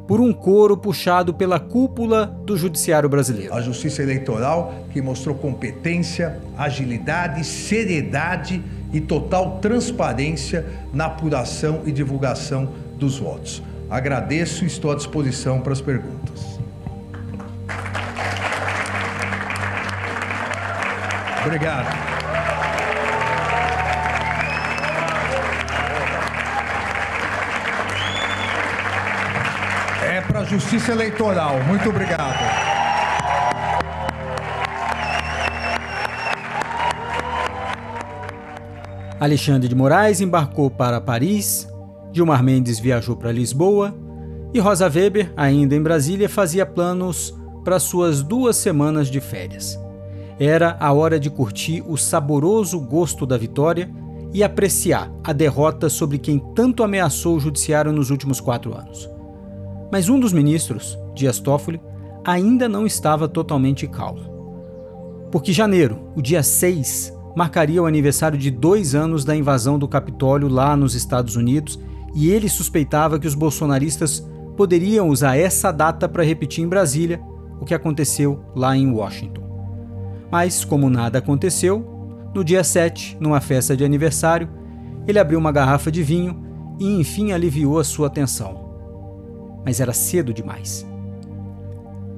por 0.06 0.20
um 0.20 0.32
coro 0.32 0.76
puxado 0.76 1.32
pela 1.32 1.58
cúpula 1.58 2.26
do 2.44 2.56
judiciário 2.56 3.08
brasileiro. 3.08 3.54
A 3.54 3.61
Justiça 3.61 4.02
Eleitoral 4.02 4.84
que 4.92 5.00
mostrou 5.00 5.34
competência, 5.34 6.40
agilidade, 6.56 7.44
seriedade 7.44 8.62
e 8.92 9.00
total 9.00 9.58
transparência 9.61 10.66
na 10.92 11.06
apuração 11.06 11.82
e 11.84 11.92
divulgação 11.92 12.68
dos 12.96 13.18
votos. 13.18 13.62
Agradeço 13.90 14.64
e 14.64 14.66
estou 14.66 14.92
à 14.92 14.94
disposição 14.94 15.61
para 15.61 15.73
as 15.73 15.80
perguntas. 15.80 16.58
Obrigado. 21.44 22.13
Justiça 30.44 30.92
Eleitoral. 30.92 31.62
Muito 31.64 31.88
obrigado. 31.88 32.38
Alexandre 39.18 39.68
de 39.68 39.74
Moraes 39.74 40.20
embarcou 40.20 40.70
para 40.70 41.00
Paris, 41.00 41.66
Gilmar 42.12 42.42
Mendes 42.42 42.78
viajou 42.78 43.16
para 43.16 43.32
Lisboa 43.32 43.94
e 44.52 44.60
Rosa 44.60 44.86
Weber, 44.88 45.32
ainda 45.36 45.74
em 45.74 45.82
Brasília, 45.82 46.28
fazia 46.28 46.66
planos 46.66 47.34
para 47.64 47.78
suas 47.78 48.22
duas 48.22 48.56
semanas 48.56 49.08
de 49.08 49.20
férias. 49.20 49.80
Era 50.38 50.76
a 50.78 50.92
hora 50.92 51.18
de 51.18 51.30
curtir 51.30 51.82
o 51.86 51.96
saboroso 51.96 52.78
gosto 52.78 53.24
da 53.24 53.38
vitória 53.38 53.90
e 54.32 54.42
apreciar 54.42 55.10
a 55.22 55.32
derrota 55.32 55.88
sobre 55.88 56.18
quem 56.18 56.38
tanto 56.54 56.82
ameaçou 56.82 57.36
o 57.36 57.40
judiciário 57.40 57.92
nos 57.92 58.10
últimos 58.10 58.40
quatro 58.40 58.76
anos. 58.76 59.13
Mas 59.91 60.09
um 60.09 60.19
dos 60.19 60.33
ministros, 60.33 60.99
Dias 61.14 61.38
Toffoli, 61.38 61.81
ainda 62.25 62.69
não 62.69 62.87
estava 62.87 63.29
totalmente 63.29 63.87
calmo. 63.87 64.33
Porque 65.31 65.53
janeiro, 65.53 66.00
o 66.17 66.23
dia 66.23 66.43
6, 66.43 67.12
marcaria 67.37 67.83
o 67.83 67.87
aniversário 67.87 68.38
de 68.38 68.50
dois 68.50 68.95
anos 68.95 69.25
da 69.25 69.35
invasão 69.35 69.79
do 69.79 69.88
Capitólio 69.88 70.49
lá 70.49 70.76
nos 70.76 70.95
Estados 70.95 71.37
Unidos 71.37 71.79
e 72.14 72.31
ele 72.31 72.49
suspeitava 72.49 73.19
que 73.19 73.26
os 73.26 73.35
bolsonaristas 73.35 74.25
poderiam 74.57 75.09
usar 75.09 75.37
essa 75.37 75.73
data 75.73 76.09
para 76.09 76.23
repetir 76.23 76.64
em 76.64 76.69
Brasília 76.69 77.21
o 77.61 77.64
que 77.64 77.75
aconteceu 77.75 78.45
lá 78.55 78.76
em 78.76 78.91
Washington. 78.91 79.43
Mas, 80.31 80.64
como 80.64 80.88
nada 80.88 81.19
aconteceu, 81.19 81.85
no 82.35 82.45
dia 82.45 82.64
7, 82.64 83.17
numa 83.21 83.41
festa 83.41 83.76
de 83.76 83.85
aniversário, 83.85 84.49
ele 85.07 85.19
abriu 85.19 85.38
uma 85.38 85.53
garrafa 85.53 85.91
de 85.91 86.03
vinho 86.03 86.43
e 86.79 87.01
enfim 87.01 87.33
aliviou 87.33 87.79
a 87.79 87.85
sua 87.85 88.09
tensão. 88.09 88.63
Mas 89.64 89.81
era 89.81 89.92
cedo 89.92 90.33
demais. 90.33 90.87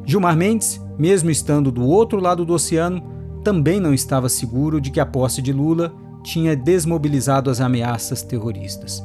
Gilmar 0.04 0.36
Mendes, 0.36 0.80
mesmo 0.98 1.30
estando 1.30 1.70
do 1.70 1.84
outro 1.84 2.20
lado 2.20 2.44
do 2.44 2.52
oceano, 2.52 3.02
também 3.42 3.80
não 3.80 3.94
estava 3.94 4.28
seguro 4.28 4.80
de 4.80 4.90
que 4.90 5.00
a 5.00 5.06
posse 5.06 5.40
de 5.40 5.52
Lula 5.52 5.92
tinha 6.22 6.56
desmobilizado 6.56 7.50
as 7.50 7.60
ameaças 7.60 8.22
terroristas. 8.22 9.04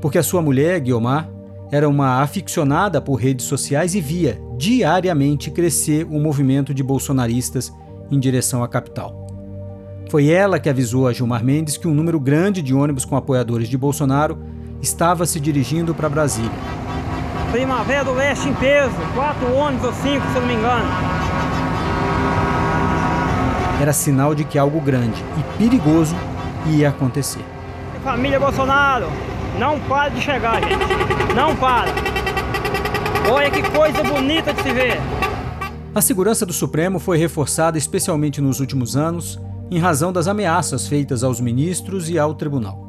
Porque 0.00 0.18
a 0.18 0.22
sua 0.22 0.42
mulher, 0.42 0.80
Guiomar, 0.80 1.30
era 1.70 1.88
uma 1.88 2.22
aficionada 2.22 3.00
por 3.00 3.16
redes 3.16 3.46
sociais 3.46 3.94
e 3.94 4.00
via 4.00 4.40
diariamente 4.56 5.50
crescer 5.50 6.04
o 6.04 6.18
movimento 6.18 6.72
de 6.72 6.82
bolsonaristas 6.82 7.72
em 8.10 8.18
direção 8.18 8.62
à 8.64 8.68
capital. 8.68 9.26
Foi 10.08 10.28
ela 10.28 10.58
que 10.58 10.70
avisou 10.70 11.06
a 11.06 11.12
Gilmar 11.12 11.44
Mendes 11.44 11.76
que 11.76 11.86
um 11.86 11.94
número 11.94 12.18
grande 12.18 12.62
de 12.62 12.74
ônibus 12.74 13.04
com 13.04 13.16
apoiadores 13.16 13.68
de 13.68 13.76
Bolsonaro 13.76 14.38
estava 14.80 15.26
se 15.26 15.38
dirigindo 15.38 15.94
para 15.94 16.08
Brasília. 16.08 16.87
Primavera 17.50 18.04
do 18.04 18.12
Leste 18.12 18.48
em 18.48 18.54
peso, 18.54 18.94
quatro 19.14 19.50
ônibus 19.54 19.86
ou 19.86 19.92
cinco, 19.94 20.26
se 20.30 20.34
eu 20.34 20.40
não 20.42 20.48
me 20.48 20.54
engano. 20.54 20.88
Era 23.80 23.92
sinal 23.92 24.34
de 24.34 24.44
que 24.44 24.58
algo 24.58 24.80
grande 24.80 25.24
e 25.38 25.58
perigoso 25.58 26.14
ia 26.66 26.90
acontecer. 26.90 27.44
Família 28.04 28.38
Bolsonaro, 28.38 29.06
não 29.58 29.80
para 29.80 30.10
de 30.10 30.20
chegar, 30.20 30.60
gente. 30.62 31.34
Não 31.34 31.54
para. 31.56 31.90
Olha 33.30 33.50
que 33.50 33.62
coisa 33.70 34.02
bonita 34.02 34.52
de 34.52 34.62
se 34.62 34.72
ver. 34.72 35.00
A 35.94 36.00
segurança 36.00 36.44
do 36.44 36.52
Supremo 36.52 36.98
foi 36.98 37.18
reforçada 37.18 37.78
especialmente 37.78 38.40
nos 38.40 38.60
últimos 38.60 38.96
anos 38.96 39.40
em 39.70 39.78
razão 39.78 40.12
das 40.12 40.28
ameaças 40.28 40.86
feitas 40.86 41.24
aos 41.24 41.40
ministros 41.40 42.08
e 42.10 42.18
ao 42.18 42.34
tribunal. 42.34 42.87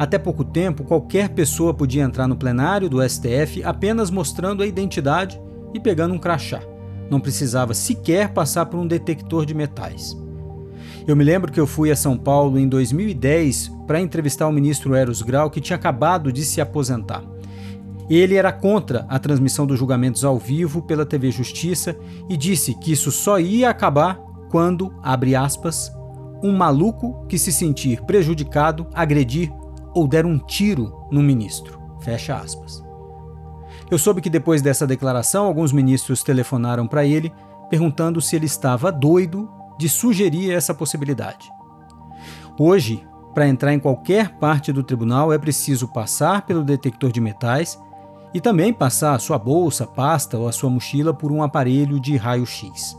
Até 0.00 0.18
pouco 0.18 0.42
tempo, 0.42 0.82
qualquer 0.82 1.28
pessoa 1.28 1.74
podia 1.74 2.02
entrar 2.02 2.26
no 2.26 2.34
plenário 2.34 2.88
do 2.88 3.06
STF 3.06 3.62
apenas 3.62 4.10
mostrando 4.10 4.62
a 4.62 4.66
identidade 4.66 5.38
e 5.74 5.78
pegando 5.78 6.14
um 6.14 6.18
crachá. 6.18 6.62
Não 7.10 7.20
precisava 7.20 7.74
sequer 7.74 8.30
passar 8.30 8.64
por 8.64 8.80
um 8.80 8.86
detector 8.86 9.44
de 9.44 9.52
metais. 9.52 10.16
Eu 11.06 11.14
me 11.14 11.22
lembro 11.22 11.52
que 11.52 11.60
eu 11.60 11.66
fui 11.66 11.90
a 11.90 11.96
São 11.96 12.16
Paulo 12.16 12.58
em 12.58 12.66
2010 12.66 13.70
para 13.86 14.00
entrevistar 14.00 14.48
o 14.48 14.52
ministro 14.52 14.94
Eros 14.94 15.20
Grau, 15.20 15.50
que 15.50 15.60
tinha 15.60 15.76
acabado 15.76 16.32
de 16.32 16.46
se 16.46 16.62
aposentar. 16.62 17.22
Ele 18.08 18.36
era 18.36 18.50
contra 18.54 19.04
a 19.06 19.18
transmissão 19.18 19.66
dos 19.66 19.78
julgamentos 19.78 20.24
ao 20.24 20.38
vivo 20.38 20.80
pela 20.80 21.04
TV 21.04 21.30
Justiça 21.30 21.94
e 22.26 22.38
disse 22.38 22.72
que 22.72 22.90
isso 22.90 23.12
só 23.12 23.38
ia 23.38 23.68
acabar 23.68 24.18
quando, 24.48 24.94
abre 25.02 25.36
aspas, 25.36 25.92
um 26.42 26.56
maluco 26.56 27.26
que 27.28 27.36
se 27.36 27.52
sentir 27.52 28.00
prejudicado 28.06 28.86
agredir 28.94 29.52
ou 29.94 30.06
der 30.06 30.24
um 30.24 30.38
tiro 30.38 31.06
no 31.10 31.22
ministro. 31.22 31.80
Fecha 32.00 32.36
aspas. 32.36 32.82
Eu 33.90 33.98
soube 33.98 34.20
que 34.20 34.30
depois 34.30 34.62
dessa 34.62 34.86
declaração, 34.86 35.46
alguns 35.46 35.72
ministros 35.72 36.22
telefonaram 36.22 36.86
para 36.86 37.04
ele 37.04 37.32
perguntando 37.68 38.20
se 38.20 38.36
ele 38.36 38.46
estava 38.46 38.90
doido 38.90 39.48
de 39.78 39.88
sugerir 39.88 40.52
essa 40.52 40.74
possibilidade. 40.74 41.50
Hoje, 42.58 43.06
para 43.34 43.48
entrar 43.48 43.72
em 43.72 43.78
qualquer 43.78 44.36
parte 44.38 44.72
do 44.72 44.82
tribunal 44.82 45.32
é 45.32 45.38
preciso 45.38 45.88
passar 45.88 46.42
pelo 46.42 46.64
detector 46.64 47.12
de 47.12 47.20
metais 47.20 47.80
e 48.34 48.40
também 48.40 48.72
passar 48.72 49.14
a 49.14 49.18
sua 49.18 49.38
bolsa, 49.38 49.86
pasta 49.86 50.36
ou 50.36 50.48
a 50.48 50.52
sua 50.52 50.70
mochila 50.70 51.14
por 51.14 51.32
um 51.32 51.42
aparelho 51.42 51.98
de 51.98 52.16
raio-x. 52.16 52.96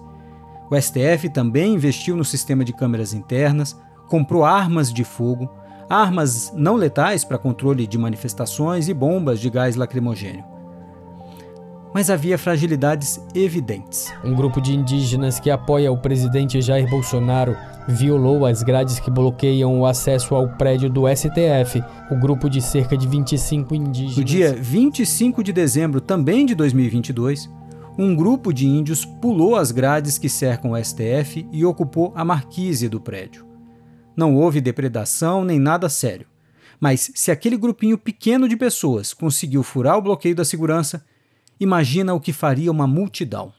O 0.69 0.81
STF 0.81 1.29
também 1.29 1.73
investiu 1.73 2.15
no 2.15 2.23
sistema 2.23 2.63
de 2.63 2.73
câmeras 2.73 3.13
internas, 3.13 3.77
comprou 4.07 4.45
armas 4.45 4.91
de 4.91 5.03
fogo, 5.03 5.49
armas 5.91 6.53
não 6.55 6.75
letais 6.75 7.25
para 7.25 7.37
controle 7.37 7.85
de 7.85 7.97
manifestações 7.97 8.87
e 8.87 8.93
bombas 8.93 9.41
de 9.41 9.49
gás 9.49 9.75
lacrimogênio. 9.75 10.45
Mas 11.93 12.09
havia 12.09 12.37
fragilidades 12.37 13.19
evidentes. 13.35 14.13
Um 14.23 14.33
grupo 14.33 14.61
de 14.61 14.73
indígenas 14.73 15.41
que 15.41 15.51
apoia 15.51 15.91
o 15.91 15.97
presidente 15.97 16.61
Jair 16.61 16.89
Bolsonaro 16.89 17.57
violou 17.85 18.45
as 18.45 18.63
grades 18.63 19.01
que 19.01 19.11
bloqueiam 19.11 19.81
o 19.81 19.85
acesso 19.85 20.33
ao 20.33 20.47
prédio 20.47 20.89
do 20.89 21.03
STF. 21.13 21.83
O 22.09 22.15
grupo 22.15 22.49
de 22.49 22.61
cerca 22.61 22.95
de 22.95 23.05
25 23.05 23.75
indígenas. 23.75 24.15
No 24.15 24.23
dia 24.23 24.55
25 24.57 25.43
de 25.43 25.51
dezembro 25.51 25.99
também 25.99 26.45
de 26.45 26.55
2022, 26.55 27.49
um 27.99 28.15
grupo 28.15 28.53
de 28.53 28.65
índios 28.65 29.03
pulou 29.03 29.57
as 29.57 29.73
grades 29.73 30.17
que 30.17 30.29
cercam 30.29 30.71
o 30.71 30.81
STF 30.81 31.45
e 31.51 31.65
ocupou 31.65 32.13
a 32.15 32.23
marquise 32.23 32.87
do 32.87 33.01
prédio. 33.01 33.50
Não 34.21 34.35
houve 34.35 34.61
depredação 34.61 35.43
nem 35.43 35.57
nada 35.57 35.89
sério. 35.89 36.27
Mas 36.79 37.11
se 37.15 37.31
aquele 37.31 37.57
grupinho 37.57 37.97
pequeno 37.97 38.47
de 38.47 38.55
pessoas 38.55 39.15
conseguiu 39.15 39.63
furar 39.63 39.97
o 39.97 40.01
bloqueio 40.03 40.35
da 40.35 40.45
segurança, 40.45 41.03
imagina 41.59 42.13
o 42.13 42.19
que 42.19 42.31
faria 42.31 42.71
uma 42.71 42.85
multidão. 42.85 43.51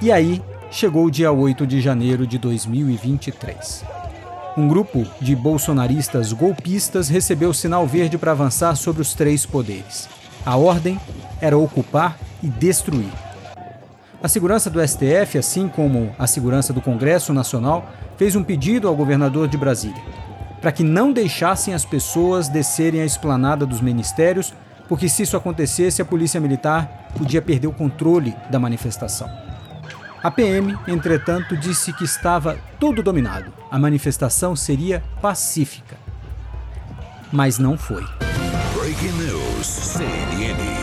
E 0.00 0.12
aí 0.12 0.40
chegou 0.70 1.06
o 1.06 1.10
dia 1.10 1.32
8 1.32 1.66
de 1.66 1.80
janeiro 1.80 2.24
de 2.24 2.38
2023. 2.38 4.01
Um 4.56 4.68
grupo 4.68 5.06
de 5.20 5.34
bolsonaristas 5.34 6.32
golpistas 6.32 7.08
recebeu 7.08 7.52
sinal 7.54 7.86
verde 7.86 8.18
para 8.18 8.32
avançar 8.32 8.74
sobre 8.76 9.02
os 9.02 9.14
três 9.14 9.46
poderes. 9.46 10.08
A 10.44 10.56
ordem 10.56 11.00
era 11.40 11.56
ocupar 11.56 12.18
e 12.42 12.48
destruir. 12.48 13.12
A 14.22 14.28
segurança 14.28 14.70
do 14.70 14.86
STF, 14.86 15.38
assim 15.38 15.68
como 15.68 16.14
a 16.18 16.26
segurança 16.26 16.72
do 16.72 16.80
Congresso 16.80 17.32
Nacional, 17.32 17.90
fez 18.16 18.36
um 18.36 18.44
pedido 18.44 18.86
ao 18.86 18.94
governador 18.94 19.48
de 19.48 19.56
Brasília 19.56 20.02
para 20.62 20.70
que 20.70 20.84
não 20.84 21.12
deixassem 21.12 21.74
as 21.74 21.84
pessoas 21.84 22.48
descerem 22.48 23.02
a 23.02 23.04
esplanada 23.04 23.66
dos 23.66 23.80
ministérios, 23.80 24.54
porque 24.88 25.08
se 25.08 25.24
isso 25.24 25.36
acontecesse, 25.36 26.00
a 26.00 26.04
Polícia 26.04 26.40
Militar 26.40 27.08
podia 27.18 27.42
perder 27.42 27.66
o 27.66 27.72
controle 27.72 28.32
da 28.48 28.60
manifestação. 28.60 29.28
A 30.22 30.30
PM, 30.30 30.78
entretanto, 30.86 31.56
disse 31.56 31.92
que 31.92 32.04
estava 32.04 32.56
tudo 32.78 33.02
dominado. 33.02 33.52
A 33.68 33.76
manifestação 33.76 34.54
seria 34.54 35.02
pacífica. 35.20 35.96
Mas 37.32 37.58
não 37.58 37.76
foi. 37.76 38.04
Breaking 38.72 39.10
News, 39.18 39.66
CNN. 39.66 40.81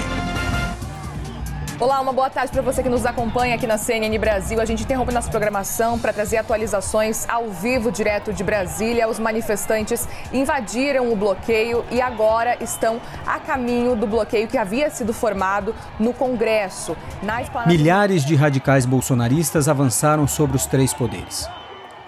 Olá, 1.82 2.02
uma 2.02 2.12
boa 2.12 2.30
tarde 2.30 2.52
para 2.52 2.62
você 2.62 2.84
que 2.84 2.90
nos 2.90 3.06
acompanha 3.06 3.56
aqui 3.56 3.66
na 3.66 3.78
CNN 3.78 4.18
Brasil. 4.18 4.60
A 4.60 4.66
gente 4.66 4.84
interrompe 4.84 5.14
nossa 5.14 5.32
programação 5.32 5.98
para 5.98 6.12
trazer 6.12 6.36
atualizações 6.36 7.26
ao 7.30 7.48
vivo, 7.48 7.90
direto 7.90 8.34
de 8.34 8.44
Brasília. 8.44 9.08
Os 9.08 9.18
manifestantes 9.18 10.06
invadiram 10.34 11.10
o 11.10 11.16
bloqueio 11.16 11.86
e 11.90 12.02
agora 12.02 12.58
estão 12.62 13.00
a 13.26 13.40
caminho 13.40 13.96
do 13.96 14.06
bloqueio 14.06 14.46
que 14.46 14.58
havia 14.58 14.90
sido 14.90 15.14
formado 15.14 15.74
no 15.98 16.12
Congresso. 16.12 16.98
Esplanada... 17.42 17.72
Milhares 17.72 18.26
de 18.26 18.36
radicais 18.36 18.86
bolsonaristas 18.86 19.70
avançaram 19.70 20.28
sobre 20.28 20.58
os 20.58 20.66
três 20.66 20.94
poderes. 20.94 21.50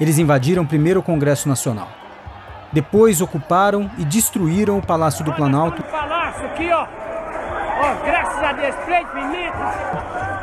Eles 0.01 0.17
invadiram 0.17 0.65
primeiro 0.65 0.99
o 0.99 1.03
Congresso 1.03 1.47
Nacional. 1.47 1.88
Depois 2.73 3.21
ocuparam 3.21 3.89
e 3.97 4.03
destruíram 4.03 4.79
o 4.79 4.86
Palácio 4.86 5.23
do 5.23 5.31
Planalto. 5.31 5.81
Palácio 5.84 6.45
aqui, 6.45 6.69
ó 6.73 7.11
Graças 8.05 8.43
a 8.43 8.53
Deus. 8.53 8.75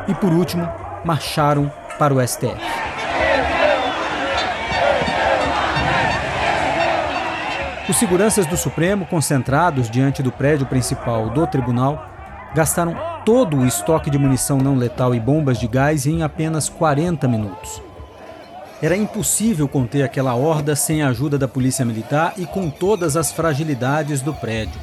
E 0.08 0.14
por 0.14 0.32
último, 0.32 0.68
marcharam 1.04 1.70
para 1.98 2.12
o 2.12 2.26
STF. 2.26 2.56
Os 7.88 7.96
seguranças 7.96 8.44
do 8.44 8.56
Supremo, 8.56 9.06
concentrados 9.06 9.88
diante 9.88 10.22
do 10.22 10.32
prédio 10.32 10.66
principal 10.66 11.30
do 11.30 11.46
tribunal, 11.46 12.06
gastaram 12.54 12.96
todo 13.24 13.58
o 13.58 13.66
estoque 13.66 14.10
de 14.10 14.18
munição 14.18 14.58
não 14.58 14.74
letal 14.74 15.14
e 15.14 15.20
bombas 15.20 15.58
de 15.58 15.66
gás 15.66 16.06
em 16.06 16.22
apenas 16.22 16.68
40 16.68 17.26
minutos. 17.28 17.80
Era 18.82 18.96
impossível 18.96 19.66
conter 19.66 20.02
aquela 20.02 20.34
horda 20.34 20.76
sem 20.76 21.02
a 21.02 21.08
ajuda 21.08 21.38
da 21.38 21.48
Polícia 21.48 21.84
Militar 21.84 22.34
e 22.36 22.46
com 22.46 22.68
todas 22.68 23.16
as 23.16 23.32
fragilidades 23.32 24.20
do 24.20 24.34
prédio 24.34 24.78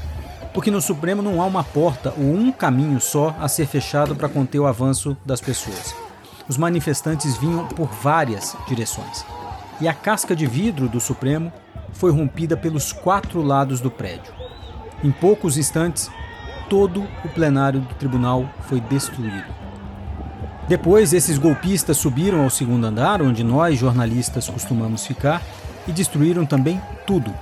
porque 0.56 0.72
no 0.72 0.82
Supremo 0.82 1.22
não 1.22 1.42
há 1.42 1.46
uma 1.46 1.66
porta 1.66 2.14
ou 2.18 2.24
um 2.24 2.50
caminho 2.50 3.02
só 3.02 3.36
a 3.42 3.48
ser 3.50 3.68
fechado 3.68 4.16
para 4.16 4.30
conter 4.30 4.58
o 4.58 4.66
avanço 4.66 5.16
das 5.26 5.42
pessoas. 5.42 5.94
Os 6.48 6.58
manifestantes 6.58 7.36
vinham 7.36 7.68
por 7.68 7.90
várias 8.02 8.56
direções. 8.66 9.26
E 9.82 9.88
a 9.88 9.94
casca 9.94 10.34
de 10.34 10.46
vidro 10.46 10.88
do 10.88 11.02
Supremo 11.02 11.52
foi 11.92 12.10
rompida 12.10 12.56
pelos 12.56 12.94
quatro 12.94 13.42
lados 13.42 13.82
do 13.82 13.92
prédio. 13.92 14.34
Em 15.04 15.12
poucos 15.12 15.58
instantes, 15.58 16.10
todo 16.70 17.06
o 17.26 17.30
plenário 17.30 17.82
do 17.82 17.94
tribunal 17.96 18.50
foi 18.62 18.80
destruído. 18.80 19.54
Depois, 20.70 21.12
esses 21.12 21.38
golpistas 21.38 21.98
subiram 21.98 22.42
ao 22.42 22.50
segundo 22.50 22.88
andar, 22.88 23.22
onde 23.22 23.44
nós, 23.44 23.78
jornalistas, 23.78 24.48
costumamos 24.48 25.06
ficar, 25.06 25.42
e 25.86 25.92
destruíram 25.92 26.46
também 26.46 26.82
tudo 27.06 27.34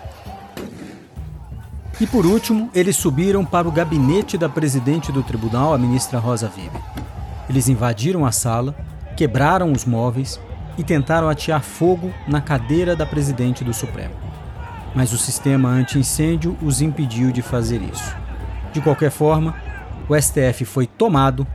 e 2.00 2.08
por 2.08 2.26
último, 2.26 2.70
eles 2.74 2.96
subiram 2.96 3.46
para 3.46 3.68
o 3.68 3.72
gabinete 3.72 4.38
da 4.38 4.50
presidente 4.50 5.12
do 5.12 5.22
tribunal, 5.22 5.74
a 5.74 5.78
ministra 5.78 6.20
Rosa 6.20 6.52
Weber. 6.56 6.82
Eles 7.50 7.70
invadiram 7.70 8.26
a 8.26 8.32
sala, 8.32 8.76
quebraram 9.16 9.72
os 9.72 9.86
móveis 9.86 10.40
e 10.78 10.84
tentaram 10.84 11.30
atear 11.30 11.62
fogo 11.62 12.12
na 12.28 12.42
cadeira 12.42 12.96
da 12.96 13.06
presidente 13.06 13.64
do 13.64 13.74
Supremo. 13.74 14.16
Mas 14.96 15.14
o 15.14 15.18
sistema 15.18 15.70
anti-incêndio 15.70 16.58
os 16.62 16.82
impediu 16.82 17.32
de 17.32 17.42
fazer 17.42 17.82
isso. 17.82 18.16
De 18.72 18.82
qualquer 18.82 19.12
forma, 19.12 19.56
o 20.10 20.20
STF 20.20 20.66
foi 20.66 20.88
tomado, 20.88 21.46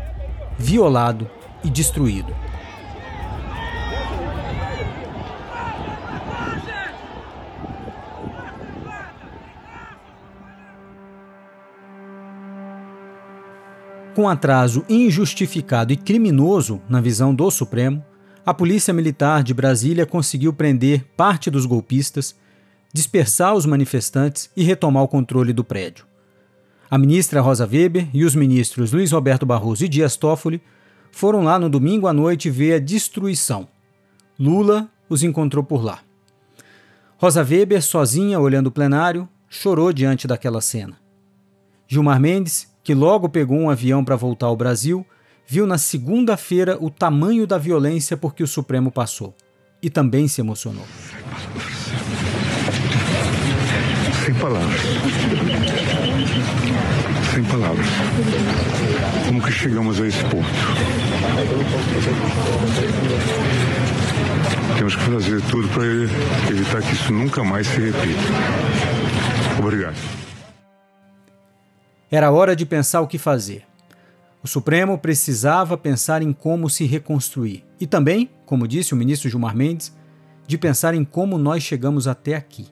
violado 0.57 1.29
e 1.64 1.70
destruído. 1.70 2.33
Com 14.18 14.28
atraso 14.28 14.85
injustificado 14.88 15.92
e 15.92 15.96
criminoso 15.96 16.83
na 16.88 17.00
visão 17.00 17.33
do 17.33 17.48
Supremo, 17.52 18.04
a 18.44 18.52
Polícia 18.52 18.92
Militar 18.92 19.44
de 19.44 19.54
Brasília 19.54 20.04
conseguiu 20.04 20.52
prender 20.52 21.04
parte 21.16 21.48
dos 21.48 21.64
golpistas, 21.64 22.35
dispersar 22.92 23.54
os 23.54 23.64
manifestantes 23.64 24.50
e 24.57 24.64
retomar 24.64 25.04
o 25.04 25.09
controle 25.09 25.52
do 25.52 25.62
prédio. 25.62 26.04
A 26.90 26.98
ministra 26.98 27.40
Rosa 27.40 27.64
Weber 27.64 28.09
e 28.12 28.24
os 28.24 28.35
ministros 28.35 28.90
Luiz 28.90 29.12
Roberto 29.12 29.46
Barroso 29.46 29.85
e 29.85 29.88
Dias 29.88 30.16
Toffoli 30.16 30.61
foram 31.12 31.44
lá 31.44 31.57
no 31.57 31.70
domingo 31.70 32.09
à 32.09 32.12
noite 32.12 32.50
ver 32.50 32.74
a 32.74 32.81
destruição. 32.81 33.68
Lula 34.37 34.90
os 35.09 35.22
encontrou 35.22 35.62
por 35.62 35.85
lá. 35.85 36.00
Rosa 37.18 37.44
Weber, 37.44 37.81
sozinha 37.81 38.40
olhando 38.40 38.66
o 38.66 38.72
plenário, 38.72 39.28
chorou 39.48 39.92
diante 39.92 40.26
daquela 40.26 40.61
cena. 40.61 40.98
Gilmar 41.87 42.18
Mendes 42.18 42.67
que 42.88 42.94
logo 42.94 43.29
pegou 43.29 43.59
um 43.59 43.68
avião 43.68 44.03
para 44.03 44.16
voltar 44.16 44.46
ao 44.46 44.57
Brasil, 44.57 45.05
viu 45.46 45.66
na 45.66 45.77
segunda-feira 45.77 46.79
o 46.81 46.88
tamanho 46.88 47.46
da 47.46 47.59
violência 47.59 48.16
por 48.16 48.35
que 48.35 48.42
o 48.42 48.46
Supremo 48.46 48.90
passou 48.90 49.37
e 49.83 49.90
também 49.90 50.27
se 50.27 50.40
emocionou. 50.40 50.87
Sem 54.24 54.35
palavras. 54.37 54.81
Sem 57.35 57.44
palavras. 57.44 57.87
Como 59.27 59.42
que 59.42 59.53
chegamos 59.53 60.01
a 60.01 60.07
esse 60.07 60.24
ponto? 60.24 60.48
Temos 64.79 64.96
que 64.96 65.03
fazer 65.03 65.42
tudo 65.51 65.68
para 65.68 65.85
evitar 65.85 66.81
que 66.81 66.94
isso 66.94 67.12
nunca 67.12 67.44
mais 67.44 67.66
se 67.66 67.81
repita. 67.81 68.22
Obrigado. 69.59 70.27
Era 72.10 72.30
hora 72.30 72.56
de 72.56 72.64
pensar 72.64 73.02
o 73.02 73.06
que 73.06 73.18
fazer. 73.18 73.66
O 74.42 74.48
Supremo 74.48 74.96
precisava 74.96 75.76
pensar 75.76 76.22
em 76.22 76.32
como 76.32 76.70
se 76.70 76.86
reconstruir 76.86 77.64
e 77.78 77.86
também, 77.86 78.30
como 78.46 78.66
disse 78.66 78.94
o 78.94 78.96
ministro 78.96 79.28
Gilmar 79.28 79.54
Mendes, 79.54 79.94
de 80.46 80.56
pensar 80.56 80.94
em 80.94 81.04
como 81.04 81.36
nós 81.36 81.62
chegamos 81.62 82.08
até 82.08 82.34
aqui. 82.34 82.66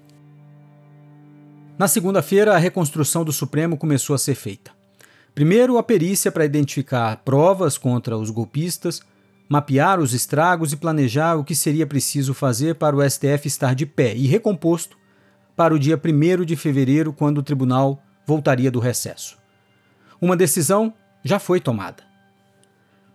Na 1.79 1.87
segunda-feira, 1.87 2.55
a 2.55 2.59
reconstrução 2.59 3.23
do 3.23 3.33
Supremo 3.33 3.77
começou 3.77 4.15
a 4.15 4.19
ser 4.19 4.35
feita. 4.35 4.71
Primeiro, 5.35 5.77
a 5.77 5.83
perícia 5.83 6.33
para 6.33 6.47
identificar 6.47 7.19
provas 7.19 7.77
contra 7.77 8.17
os 8.17 8.31
golpistas, 8.31 9.03
mapear 9.47 10.01
os 10.01 10.15
estragos 10.15 10.73
e 10.73 10.77
planejar 10.77 11.35
o 11.35 11.45
que 11.45 11.55
seria 11.55 11.87
preciso 11.87 12.33
fazer 12.33 12.77
para 12.77 12.97
o 12.97 13.11
STF 13.11 13.47
estar 13.47 13.75
de 13.75 13.85
pé 13.85 14.17
e 14.17 14.27
recomposto 14.27 14.97
para 15.55 15.75
o 15.75 15.79
dia 15.79 16.01
1 16.03 16.45
de 16.47 16.57
fevereiro, 16.57 17.13
quando 17.13 17.39
o 17.39 17.43
tribunal 17.43 18.03
voltaria 18.27 18.71
do 18.71 18.81
recesso. 18.81 19.39
Uma 20.21 20.37
decisão 20.37 20.93
já 21.23 21.39
foi 21.39 21.61
tomada. 21.61 22.03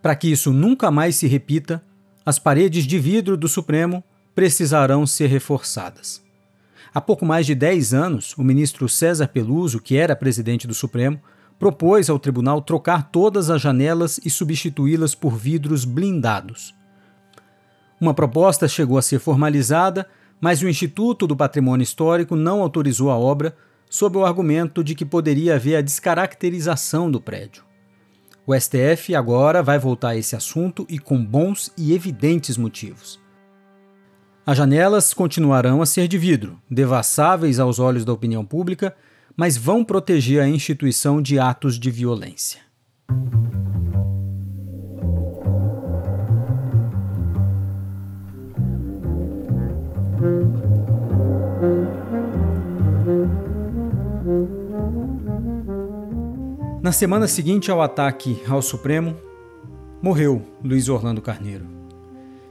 Para 0.00 0.16
que 0.16 0.30
isso 0.30 0.52
nunca 0.52 0.90
mais 0.90 1.16
se 1.16 1.26
repita, 1.26 1.82
as 2.24 2.38
paredes 2.38 2.84
de 2.84 2.98
vidro 2.98 3.36
do 3.36 3.48
Supremo 3.48 4.02
precisarão 4.34 5.06
ser 5.06 5.26
reforçadas. 5.26 6.22
Há 6.94 7.00
pouco 7.00 7.24
mais 7.24 7.46
de 7.46 7.54
10 7.54 7.94
anos, 7.94 8.34
o 8.36 8.42
ministro 8.42 8.88
César 8.88 9.28
Peluso, 9.28 9.80
que 9.80 9.96
era 9.96 10.16
presidente 10.16 10.66
do 10.66 10.74
Supremo, 10.74 11.20
propôs 11.58 12.10
ao 12.10 12.18
tribunal 12.18 12.60
trocar 12.60 13.10
todas 13.10 13.48
as 13.48 13.60
janelas 13.60 14.18
e 14.24 14.28
substituí-las 14.28 15.14
por 15.14 15.36
vidros 15.36 15.84
blindados. 15.84 16.74
Uma 18.00 18.12
proposta 18.12 18.66
chegou 18.66 18.98
a 18.98 19.02
ser 19.02 19.20
formalizada, 19.20 20.08
mas 20.40 20.60
o 20.60 20.68
Instituto 20.68 21.26
do 21.26 21.36
Patrimônio 21.36 21.84
Histórico 21.84 22.34
não 22.34 22.60
autorizou 22.60 23.10
a 23.10 23.16
obra 23.16 23.56
sob 23.92 24.16
o 24.16 24.24
argumento 24.24 24.82
de 24.82 24.94
que 24.94 25.04
poderia 25.04 25.56
haver 25.56 25.76
a 25.76 25.82
descaracterização 25.82 27.10
do 27.10 27.20
prédio. 27.20 27.62
O 28.46 28.58
STF 28.58 29.14
agora 29.14 29.62
vai 29.62 29.78
voltar 29.78 30.08
a 30.08 30.16
esse 30.16 30.34
assunto 30.34 30.86
e 30.88 30.98
com 30.98 31.22
bons 31.22 31.70
e 31.76 31.92
evidentes 31.92 32.56
motivos. 32.56 33.20
As 34.46 34.56
janelas 34.56 35.12
continuarão 35.12 35.82
a 35.82 35.86
ser 35.86 36.08
de 36.08 36.16
vidro, 36.16 36.58
devassáveis 36.70 37.60
aos 37.60 37.78
olhos 37.78 38.02
da 38.02 38.14
opinião 38.14 38.46
pública, 38.46 38.96
mas 39.36 39.58
vão 39.58 39.84
proteger 39.84 40.40
a 40.40 40.48
instituição 40.48 41.20
de 41.20 41.38
atos 41.38 41.78
de 41.78 41.90
violência. 41.90 42.62
Na 56.82 56.90
semana 56.90 57.28
seguinte 57.28 57.70
ao 57.70 57.80
ataque 57.80 58.42
ao 58.48 58.60
Supremo, 58.60 59.16
morreu 60.02 60.42
Luiz 60.64 60.88
Orlando 60.88 61.22
Carneiro. 61.22 61.64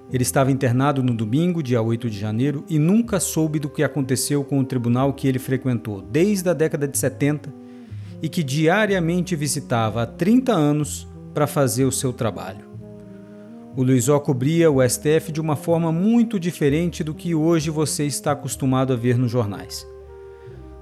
Ele 0.10 0.24
estava 0.24 0.50
internado 0.50 1.04
no 1.04 1.14
domingo, 1.14 1.62
dia 1.62 1.82
8 1.82 2.10
de 2.10 2.18
janeiro, 2.18 2.64
e 2.70 2.80
nunca 2.80 3.20
soube 3.20 3.60
do 3.60 3.70
que 3.70 3.84
aconteceu 3.84 4.42
com 4.42 4.58
o 4.58 4.64
tribunal 4.64 5.12
que 5.12 5.28
ele 5.28 5.38
frequentou 5.38 6.02
desde 6.02 6.50
a 6.50 6.54
década 6.54 6.88
de 6.88 6.98
70 6.98 7.54
e 8.22 8.30
que 8.30 8.42
diariamente 8.42 9.36
visitava 9.36 10.04
há 10.04 10.06
30 10.06 10.54
anos 10.54 11.06
para 11.34 11.46
fazer 11.46 11.84
o 11.84 11.92
seu 11.92 12.14
trabalho. 12.14 12.64
O 13.76 13.84
Luizó 13.84 14.18
cobria 14.18 14.72
o 14.72 14.82
STF 14.82 15.30
de 15.34 15.42
uma 15.42 15.58
forma 15.58 15.92
muito 15.92 16.40
diferente 16.40 17.04
do 17.04 17.14
que 17.14 17.36
hoje 17.36 17.70
você 17.70 18.06
está 18.06 18.32
acostumado 18.32 18.94
a 18.94 18.96
ver 18.96 19.18
nos 19.18 19.30
jornais. 19.30 19.86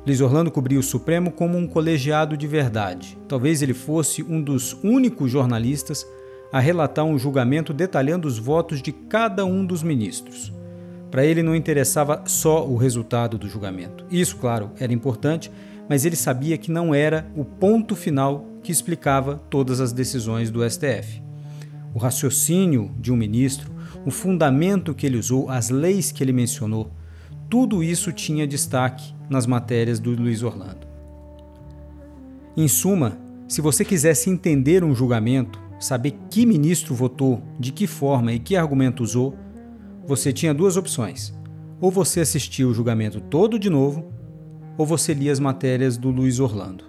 Luiz 0.05 0.21
Orlando 0.21 0.49
cobria 0.49 0.79
o 0.79 0.83
Supremo 0.83 1.31
como 1.31 1.57
um 1.57 1.67
colegiado 1.67 2.37
de 2.37 2.47
verdade. 2.47 3.17
Talvez 3.27 3.61
ele 3.61 3.73
fosse 3.73 4.23
um 4.23 4.41
dos 4.41 4.73
únicos 4.81 5.29
jornalistas 5.29 6.07
a 6.51 6.59
relatar 6.59 7.05
um 7.05 7.19
julgamento 7.19 7.73
detalhando 7.73 8.27
os 8.27 8.39
votos 8.39 8.81
de 8.81 8.91
cada 8.91 9.45
um 9.45 9.65
dos 9.65 9.83
ministros. 9.83 10.53
Para 11.11 11.25
ele 11.25 11.43
não 11.43 11.55
interessava 11.55 12.23
só 12.25 12.65
o 12.65 12.77
resultado 12.77 13.37
do 13.37 13.49
julgamento. 13.49 14.05
Isso, 14.09 14.37
claro, 14.37 14.71
era 14.79 14.93
importante, 14.93 15.51
mas 15.87 16.05
ele 16.05 16.15
sabia 16.15 16.57
que 16.57 16.71
não 16.71 16.95
era 16.95 17.29
o 17.35 17.43
ponto 17.43 17.95
final 17.95 18.45
que 18.63 18.71
explicava 18.71 19.41
todas 19.49 19.81
as 19.81 19.91
decisões 19.91 20.49
do 20.49 20.67
STF. 20.67 21.21
O 21.93 21.99
raciocínio 21.99 22.91
de 22.99 23.11
um 23.11 23.17
ministro, 23.17 23.71
o 24.05 24.11
fundamento 24.11 24.93
que 24.93 25.05
ele 25.05 25.17
usou, 25.17 25.49
as 25.49 25.69
leis 25.69 26.11
que 26.11 26.23
ele 26.23 26.31
mencionou, 26.31 26.91
tudo 27.49 27.83
isso 27.83 28.11
tinha 28.11 28.47
destaque 28.47 29.18
nas 29.29 29.45
matérias 29.45 29.99
do 29.99 30.11
Luiz 30.11 30.43
Orlando. 30.43 30.87
Em 32.57 32.67
suma, 32.67 33.17
se 33.47 33.61
você 33.61 33.85
quisesse 33.85 34.29
entender 34.29 34.83
um 34.83 34.93
julgamento, 34.93 35.59
saber 35.79 36.15
que 36.29 36.45
ministro 36.45 36.93
votou, 36.93 37.41
de 37.59 37.71
que 37.71 37.87
forma 37.87 38.33
e 38.33 38.39
que 38.39 38.55
argumento 38.55 39.03
usou, 39.03 39.35
você 40.05 40.33
tinha 40.33 40.53
duas 40.53 40.75
opções. 40.75 41.33
Ou 41.79 41.89
você 41.89 42.19
assistia 42.19 42.67
o 42.67 42.73
julgamento 42.73 43.21
todo 43.21 43.57
de 43.57 43.69
novo, 43.69 44.11
ou 44.77 44.85
você 44.85 45.13
lia 45.13 45.31
as 45.31 45.39
matérias 45.39 45.97
do 45.97 46.09
Luiz 46.09 46.39
Orlando. 46.39 46.83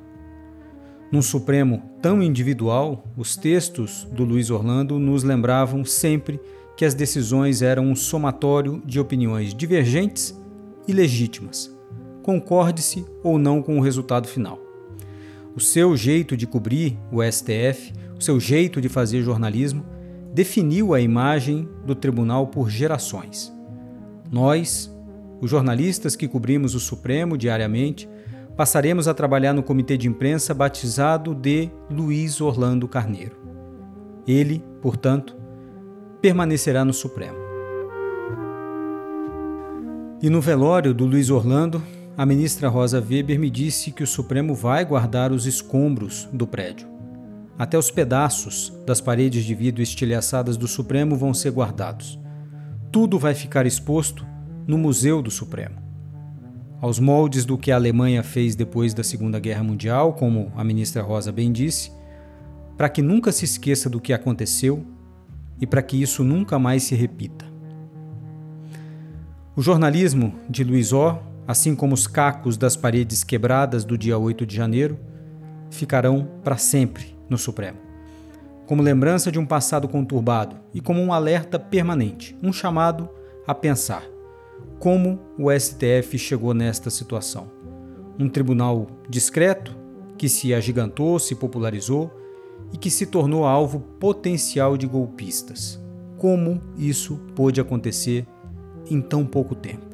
Num 1.13 1.23
Supremo 1.23 1.83
tão 2.01 2.23
individual, 2.23 3.05
os 3.17 3.37
textos 3.37 4.07
do 4.13 4.25
Luiz 4.25 4.51
Orlando 4.51 4.99
nos 4.99 5.23
lembravam 5.23 5.85
sempre 5.85 6.41
que 6.77 6.85
as 6.85 6.95
decisões 6.95 7.63
eram 7.63 7.85
um 7.85 7.97
somatório 7.97 8.83
de 8.87 8.99
opiniões 8.99 9.53
divergentes 9.53 10.39
e 10.87 10.93
legítimas, 10.93 11.71
concorde-se 12.23 13.05
ou 13.23 13.39
não 13.39 13.63
com 13.63 13.79
o 13.79 13.83
resultado 13.83 14.29
final. 14.29 14.59
O 15.55 15.61
seu 15.61 15.97
jeito 15.97 16.37
de 16.37 16.47
cobrir 16.47 16.99
o 17.11 17.23
STF, 17.23 17.93
o 18.17 18.23
seu 18.23 18.39
jeito 18.39 18.81
de 18.81 18.89
fazer 18.89 19.23
jornalismo, 19.23 19.85
definiu 20.33 20.95
a 20.95 21.01
imagem 21.01 21.69
do 21.85 21.95
tribunal 21.95 22.47
por 22.47 22.71
gerações. 22.71 23.53
Nós, 24.31 24.95
os 25.41 25.51
jornalistas 25.51 26.15
que 26.15 26.29
cobrimos 26.29 26.75
o 26.75 26.81
Supremo 26.81 27.37
diariamente, 27.37 28.09
passaremos 28.57 29.09
a 29.09 29.15
trabalhar 29.15 29.53
no 29.53 29.63
comitê 29.63 29.97
de 29.97 30.07
imprensa 30.07 30.55
batizado 30.55 31.35
de 31.35 31.71
Luiz 31.91 32.41
Orlando 32.41 32.87
Carneiro. 32.87 33.37
Ele, 34.27 34.63
portanto, 34.81 35.37
permanecerá 36.21 36.85
no 36.85 36.93
Supremo. 36.93 37.39
E 40.23 40.29
no 40.29 40.41
velório 40.41 40.93
do 40.93 41.07
Luiz 41.07 41.31
Orlando, 41.31 41.83
a 42.21 42.27
ministra 42.27 42.69
Rosa 42.69 43.01
Weber 43.01 43.41
me 43.41 43.49
disse 43.49 43.91
que 43.91 44.03
o 44.03 44.07
Supremo 44.07 44.55
vai 44.55 44.85
guardar 44.85 45.33
os 45.33 45.47
escombros 45.47 46.29
do 46.31 46.47
prédio. 46.47 46.87
Até 47.59 47.79
os 47.79 47.91
pedaços 47.91 48.71
das 48.85 49.01
paredes 49.01 49.43
de 49.43 49.55
vidro 49.55 49.81
estilhaçadas 49.81 50.59
do 50.59 50.69
Supremo 50.69 51.17
vão 51.17 51.33
ser 51.33 51.51
guardados. 51.51 52.21
Tudo 52.93 53.19
vai 53.19 53.33
ficar 53.33 53.65
exposto 53.65 54.27
no 54.67 54.77
Museu 54.77 55.23
do 55.23 55.31
Supremo. 55.31 55.77
Aos 56.79 56.99
moldes 56.99 57.47
do 57.47 57.57
que 57.57 57.73
a 57.73 57.77
Alemanha 57.77 58.23
fez 58.23 58.55
depois 58.55 58.93
da 58.93 59.03
Segunda 59.03 59.41
Guerra 59.41 59.65
Mundial, 59.65 60.13
como 60.13 60.53
a 60.55 60.63
ministra 60.63 61.01
Rosa 61.01 61.33
bem 61.33 61.51
disse, 61.51 61.91
para 62.77 62.91
que 62.91 63.01
nunca 63.01 63.33
se 63.33 63.47
esqueça 63.47 63.89
do 63.89 63.99
que 63.99 64.13
aconteceu 64.13 64.85
e 65.59 65.67
para 65.67 65.81
que 65.81 65.97
isso 65.97 66.23
nunca 66.23 66.59
mais 66.59 66.83
se 66.83 66.95
repita. 66.95 67.47
O 69.57 69.63
jornalismo 69.63 70.35
de 70.51 70.63
Luiz 70.63 70.93
O 70.93 71.30
assim 71.47 71.75
como 71.75 71.95
os 71.95 72.07
cacos 72.07 72.57
das 72.57 72.77
paredes 72.77 73.25
quebradas 73.25 73.85
do 73.85 73.97
dia 73.97 74.19
8 74.19 74.47
de 74.47 74.55
janeiro, 74.55 74.99
ficarão 75.71 76.29
para 76.43 76.57
sempre 76.57 77.17
no 77.29 77.39
Supremo. 77.39 77.79
Como 78.67 78.83
lembrança 78.83 79.33
de 79.33 79.39
um 79.39 79.47
passado 79.47 79.89
conturbado 79.89 80.57
e 80.73 80.81
como 80.81 81.01
um 81.01 81.13
alerta 81.13 81.59
permanente, 81.59 82.37
um 82.43 82.53
chamado 82.53 83.09
a 83.47 83.55
pensar 83.55 84.05
como 84.79 85.19
o 85.39 85.51
STF 85.51 86.19
chegou 86.19 86.55
nesta 86.55 86.89
situação. 86.89 87.51
Um 88.19 88.29
tribunal 88.29 88.87
discreto 89.09 89.77
que 90.17 90.29
se 90.29 90.55
agigantou, 90.55 91.19
se 91.19 91.35
popularizou 91.35 92.11
e 92.73 92.79
que 92.79 92.91
se 92.91 93.07
tornou 93.07 93.45
alvo 93.45 93.81
potencial 93.81 94.77
de 94.77 94.87
golpistas. 94.87 95.81
Como 96.17 96.61
isso 96.77 97.17
pôde 97.35 97.61
acontecer 97.61 98.27
em 98.91 99.01
tão 99.01 99.27
pouco 99.27 99.55
tempo? 99.55 99.90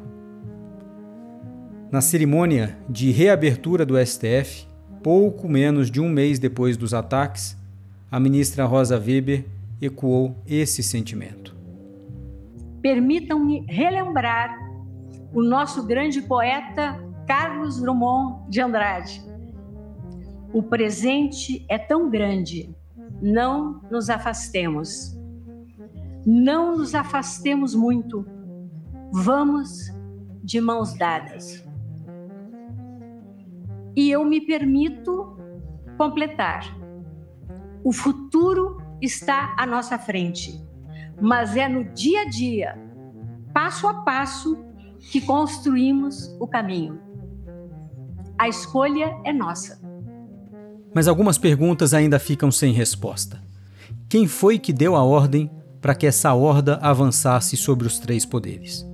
Na 1.96 2.02
cerimônia 2.02 2.76
de 2.90 3.10
reabertura 3.10 3.86
do 3.86 3.96
STF, 3.96 4.68
pouco 5.02 5.48
menos 5.48 5.90
de 5.90 5.98
um 5.98 6.10
mês 6.10 6.38
depois 6.38 6.76
dos 6.76 6.92
ataques, 6.92 7.56
a 8.12 8.20
ministra 8.20 8.66
Rosa 8.66 8.98
Weber 8.98 9.46
ecoou 9.80 10.36
esse 10.46 10.82
sentimento. 10.82 11.56
Permitam-me 12.82 13.64
relembrar 13.66 14.58
o 15.32 15.42
nosso 15.42 15.86
grande 15.86 16.20
poeta 16.20 17.02
Carlos 17.26 17.80
Drummond 17.80 18.50
de 18.50 18.60
Andrade. 18.60 19.24
O 20.52 20.62
presente 20.62 21.64
é 21.66 21.78
tão 21.78 22.10
grande, 22.10 22.76
não 23.22 23.80
nos 23.90 24.10
afastemos. 24.10 25.18
Não 26.26 26.76
nos 26.76 26.94
afastemos 26.94 27.74
muito. 27.74 28.26
Vamos 29.14 29.90
de 30.44 30.60
mãos 30.60 30.92
dadas. 30.92 31.65
E 33.96 34.10
eu 34.10 34.24
me 34.24 34.40
permito 34.42 35.36
completar. 35.96 36.76
O 37.82 37.92
futuro 37.92 38.76
está 39.00 39.56
à 39.58 39.64
nossa 39.64 39.98
frente, 39.98 40.60
mas 41.20 41.56
é 41.56 41.66
no 41.66 41.84
dia 41.94 42.22
a 42.22 42.28
dia, 42.28 42.78
passo 43.54 43.88
a 43.88 43.94
passo, 44.02 44.62
que 45.10 45.20
construímos 45.20 46.36
o 46.38 46.46
caminho. 46.46 47.00
A 48.38 48.48
escolha 48.48 49.18
é 49.24 49.32
nossa. 49.32 49.80
Mas 50.94 51.08
algumas 51.08 51.38
perguntas 51.38 51.94
ainda 51.94 52.18
ficam 52.18 52.50
sem 52.50 52.72
resposta. 52.72 53.40
Quem 54.08 54.26
foi 54.26 54.58
que 54.58 54.72
deu 54.72 54.94
a 54.94 55.02
ordem 55.02 55.50
para 55.80 55.94
que 55.94 56.06
essa 56.06 56.34
horda 56.34 56.76
avançasse 56.82 57.56
sobre 57.56 57.86
os 57.86 57.98
três 57.98 58.26
poderes? 58.26 58.86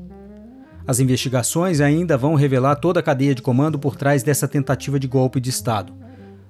As 0.86 1.00
investigações 1.00 1.80
ainda 1.80 2.16
vão 2.16 2.34
revelar 2.34 2.76
toda 2.76 3.00
a 3.00 3.02
cadeia 3.02 3.34
de 3.34 3.42
comando 3.42 3.78
por 3.78 3.96
trás 3.96 4.22
dessa 4.22 4.48
tentativa 4.48 4.98
de 4.98 5.06
golpe 5.06 5.40
de 5.40 5.50
Estado. 5.50 5.92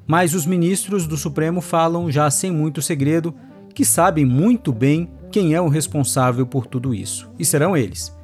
Mas 0.06 0.34
os 0.34 0.46
ministros 0.46 1.06
do 1.06 1.16
Supremo 1.16 1.60
falam 1.60 2.10
já 2.10 2.30
sem 2.30 2.50
muito 2.50 2.80
segredo 2.82 3.34
que 3.74 3.84
sabem 3.84 4.24
muito 4.24 4.72
bem 4.72 5.10
quem 5.30 5.54
é 5.54 5.60
o 5.60 5.68
responsável 5.68 6.46
por 6.46 6.66
tudo 6.66 6.94
isso. 6.94 7.30
E 7.38 7.44
serão 7.44 7.76
eles, 7.76 8.14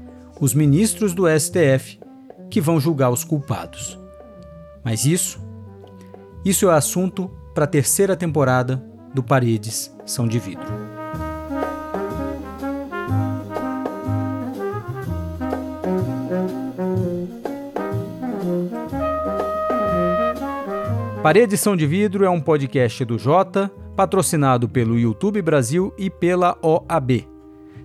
os 0.41 0.55
ministros 0.55 1.15
do 1.15 1.25
STF, 1.29 1.99
que 2.51 2.61
vão 2.61 2.81
julgar 2.81 3.11
os 3.11 3.25
culpados. 3.25 3.99
Mas 4.85 5.05
isso, 5.05 5.41
isso 6.45 6.69
é 6.69 6.75
assunto 6.75 7.31
para 7.55 7.65
a 7.65 7.69
terceira 7.69 8.17
temporada 8.17 8.83
do 9.15 9.23
Paredes 9.23 9.95
São 10.07 10.29
de 10.29 10.39
Vidro. 10.39 10.69
Paredição 21.29 21.77
de 21.77 21.87
Vidro 21.87 22.25
é 22.25 22.31
um 22.31 22.41
podcast 22.41 23.05
do 23.05 23.19
Jota, 23.19 23.71
patrocinado 23.95 24.67
pelo 24.67 24.99
YouTube 24.99 25.43
Brasil 25.43 25.93
e 25.99 26.09
pela 26.09 26.57
OAB. 26.63 27.29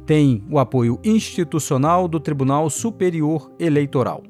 Tem 0.05 0.41
o 0.49 0.57
apoio 0.57 0.97
institucional 1.03 2.07
do 2.07 2.21
Tribunal 2.21 2.69
Superior 2.69 3.51
Eleitoral. 3.59 4.23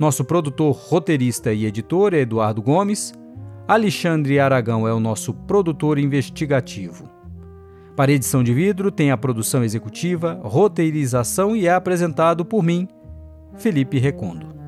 Nosso 0.00 0.24
produtor, 0.24 0.74
roteirista 0.74 1.52
e 1.52 1.64
editor 1.64 2.12
é 2.12 2.22
Eduardo 2.22 2.60
Gomes. 2.60 3.12
Alexandre 3.68 4.40
Aragão 4.40 4.88
é 4.88 4.92
o 4.92 4.98
nosso 4.98 5.32
produtor 5.32 5.96
investigativo. 5.96 7.08
Paredição 7.94 8.42
de 8.42 8.52
Vidro 8.52 8.90
tem 8.90 9.12
a 9.12 9.16
produção 9.16 9.62
executiva, 9.62 10.40
roteirização 10.42 11.54
e 11.54 11.68
é 11.68 11.72
apresentado 11.72 12.44
por 12.44 12.64
mim, 12.64 12.88
Felipe 13.54 14.00
Recondo. 14.00 14.59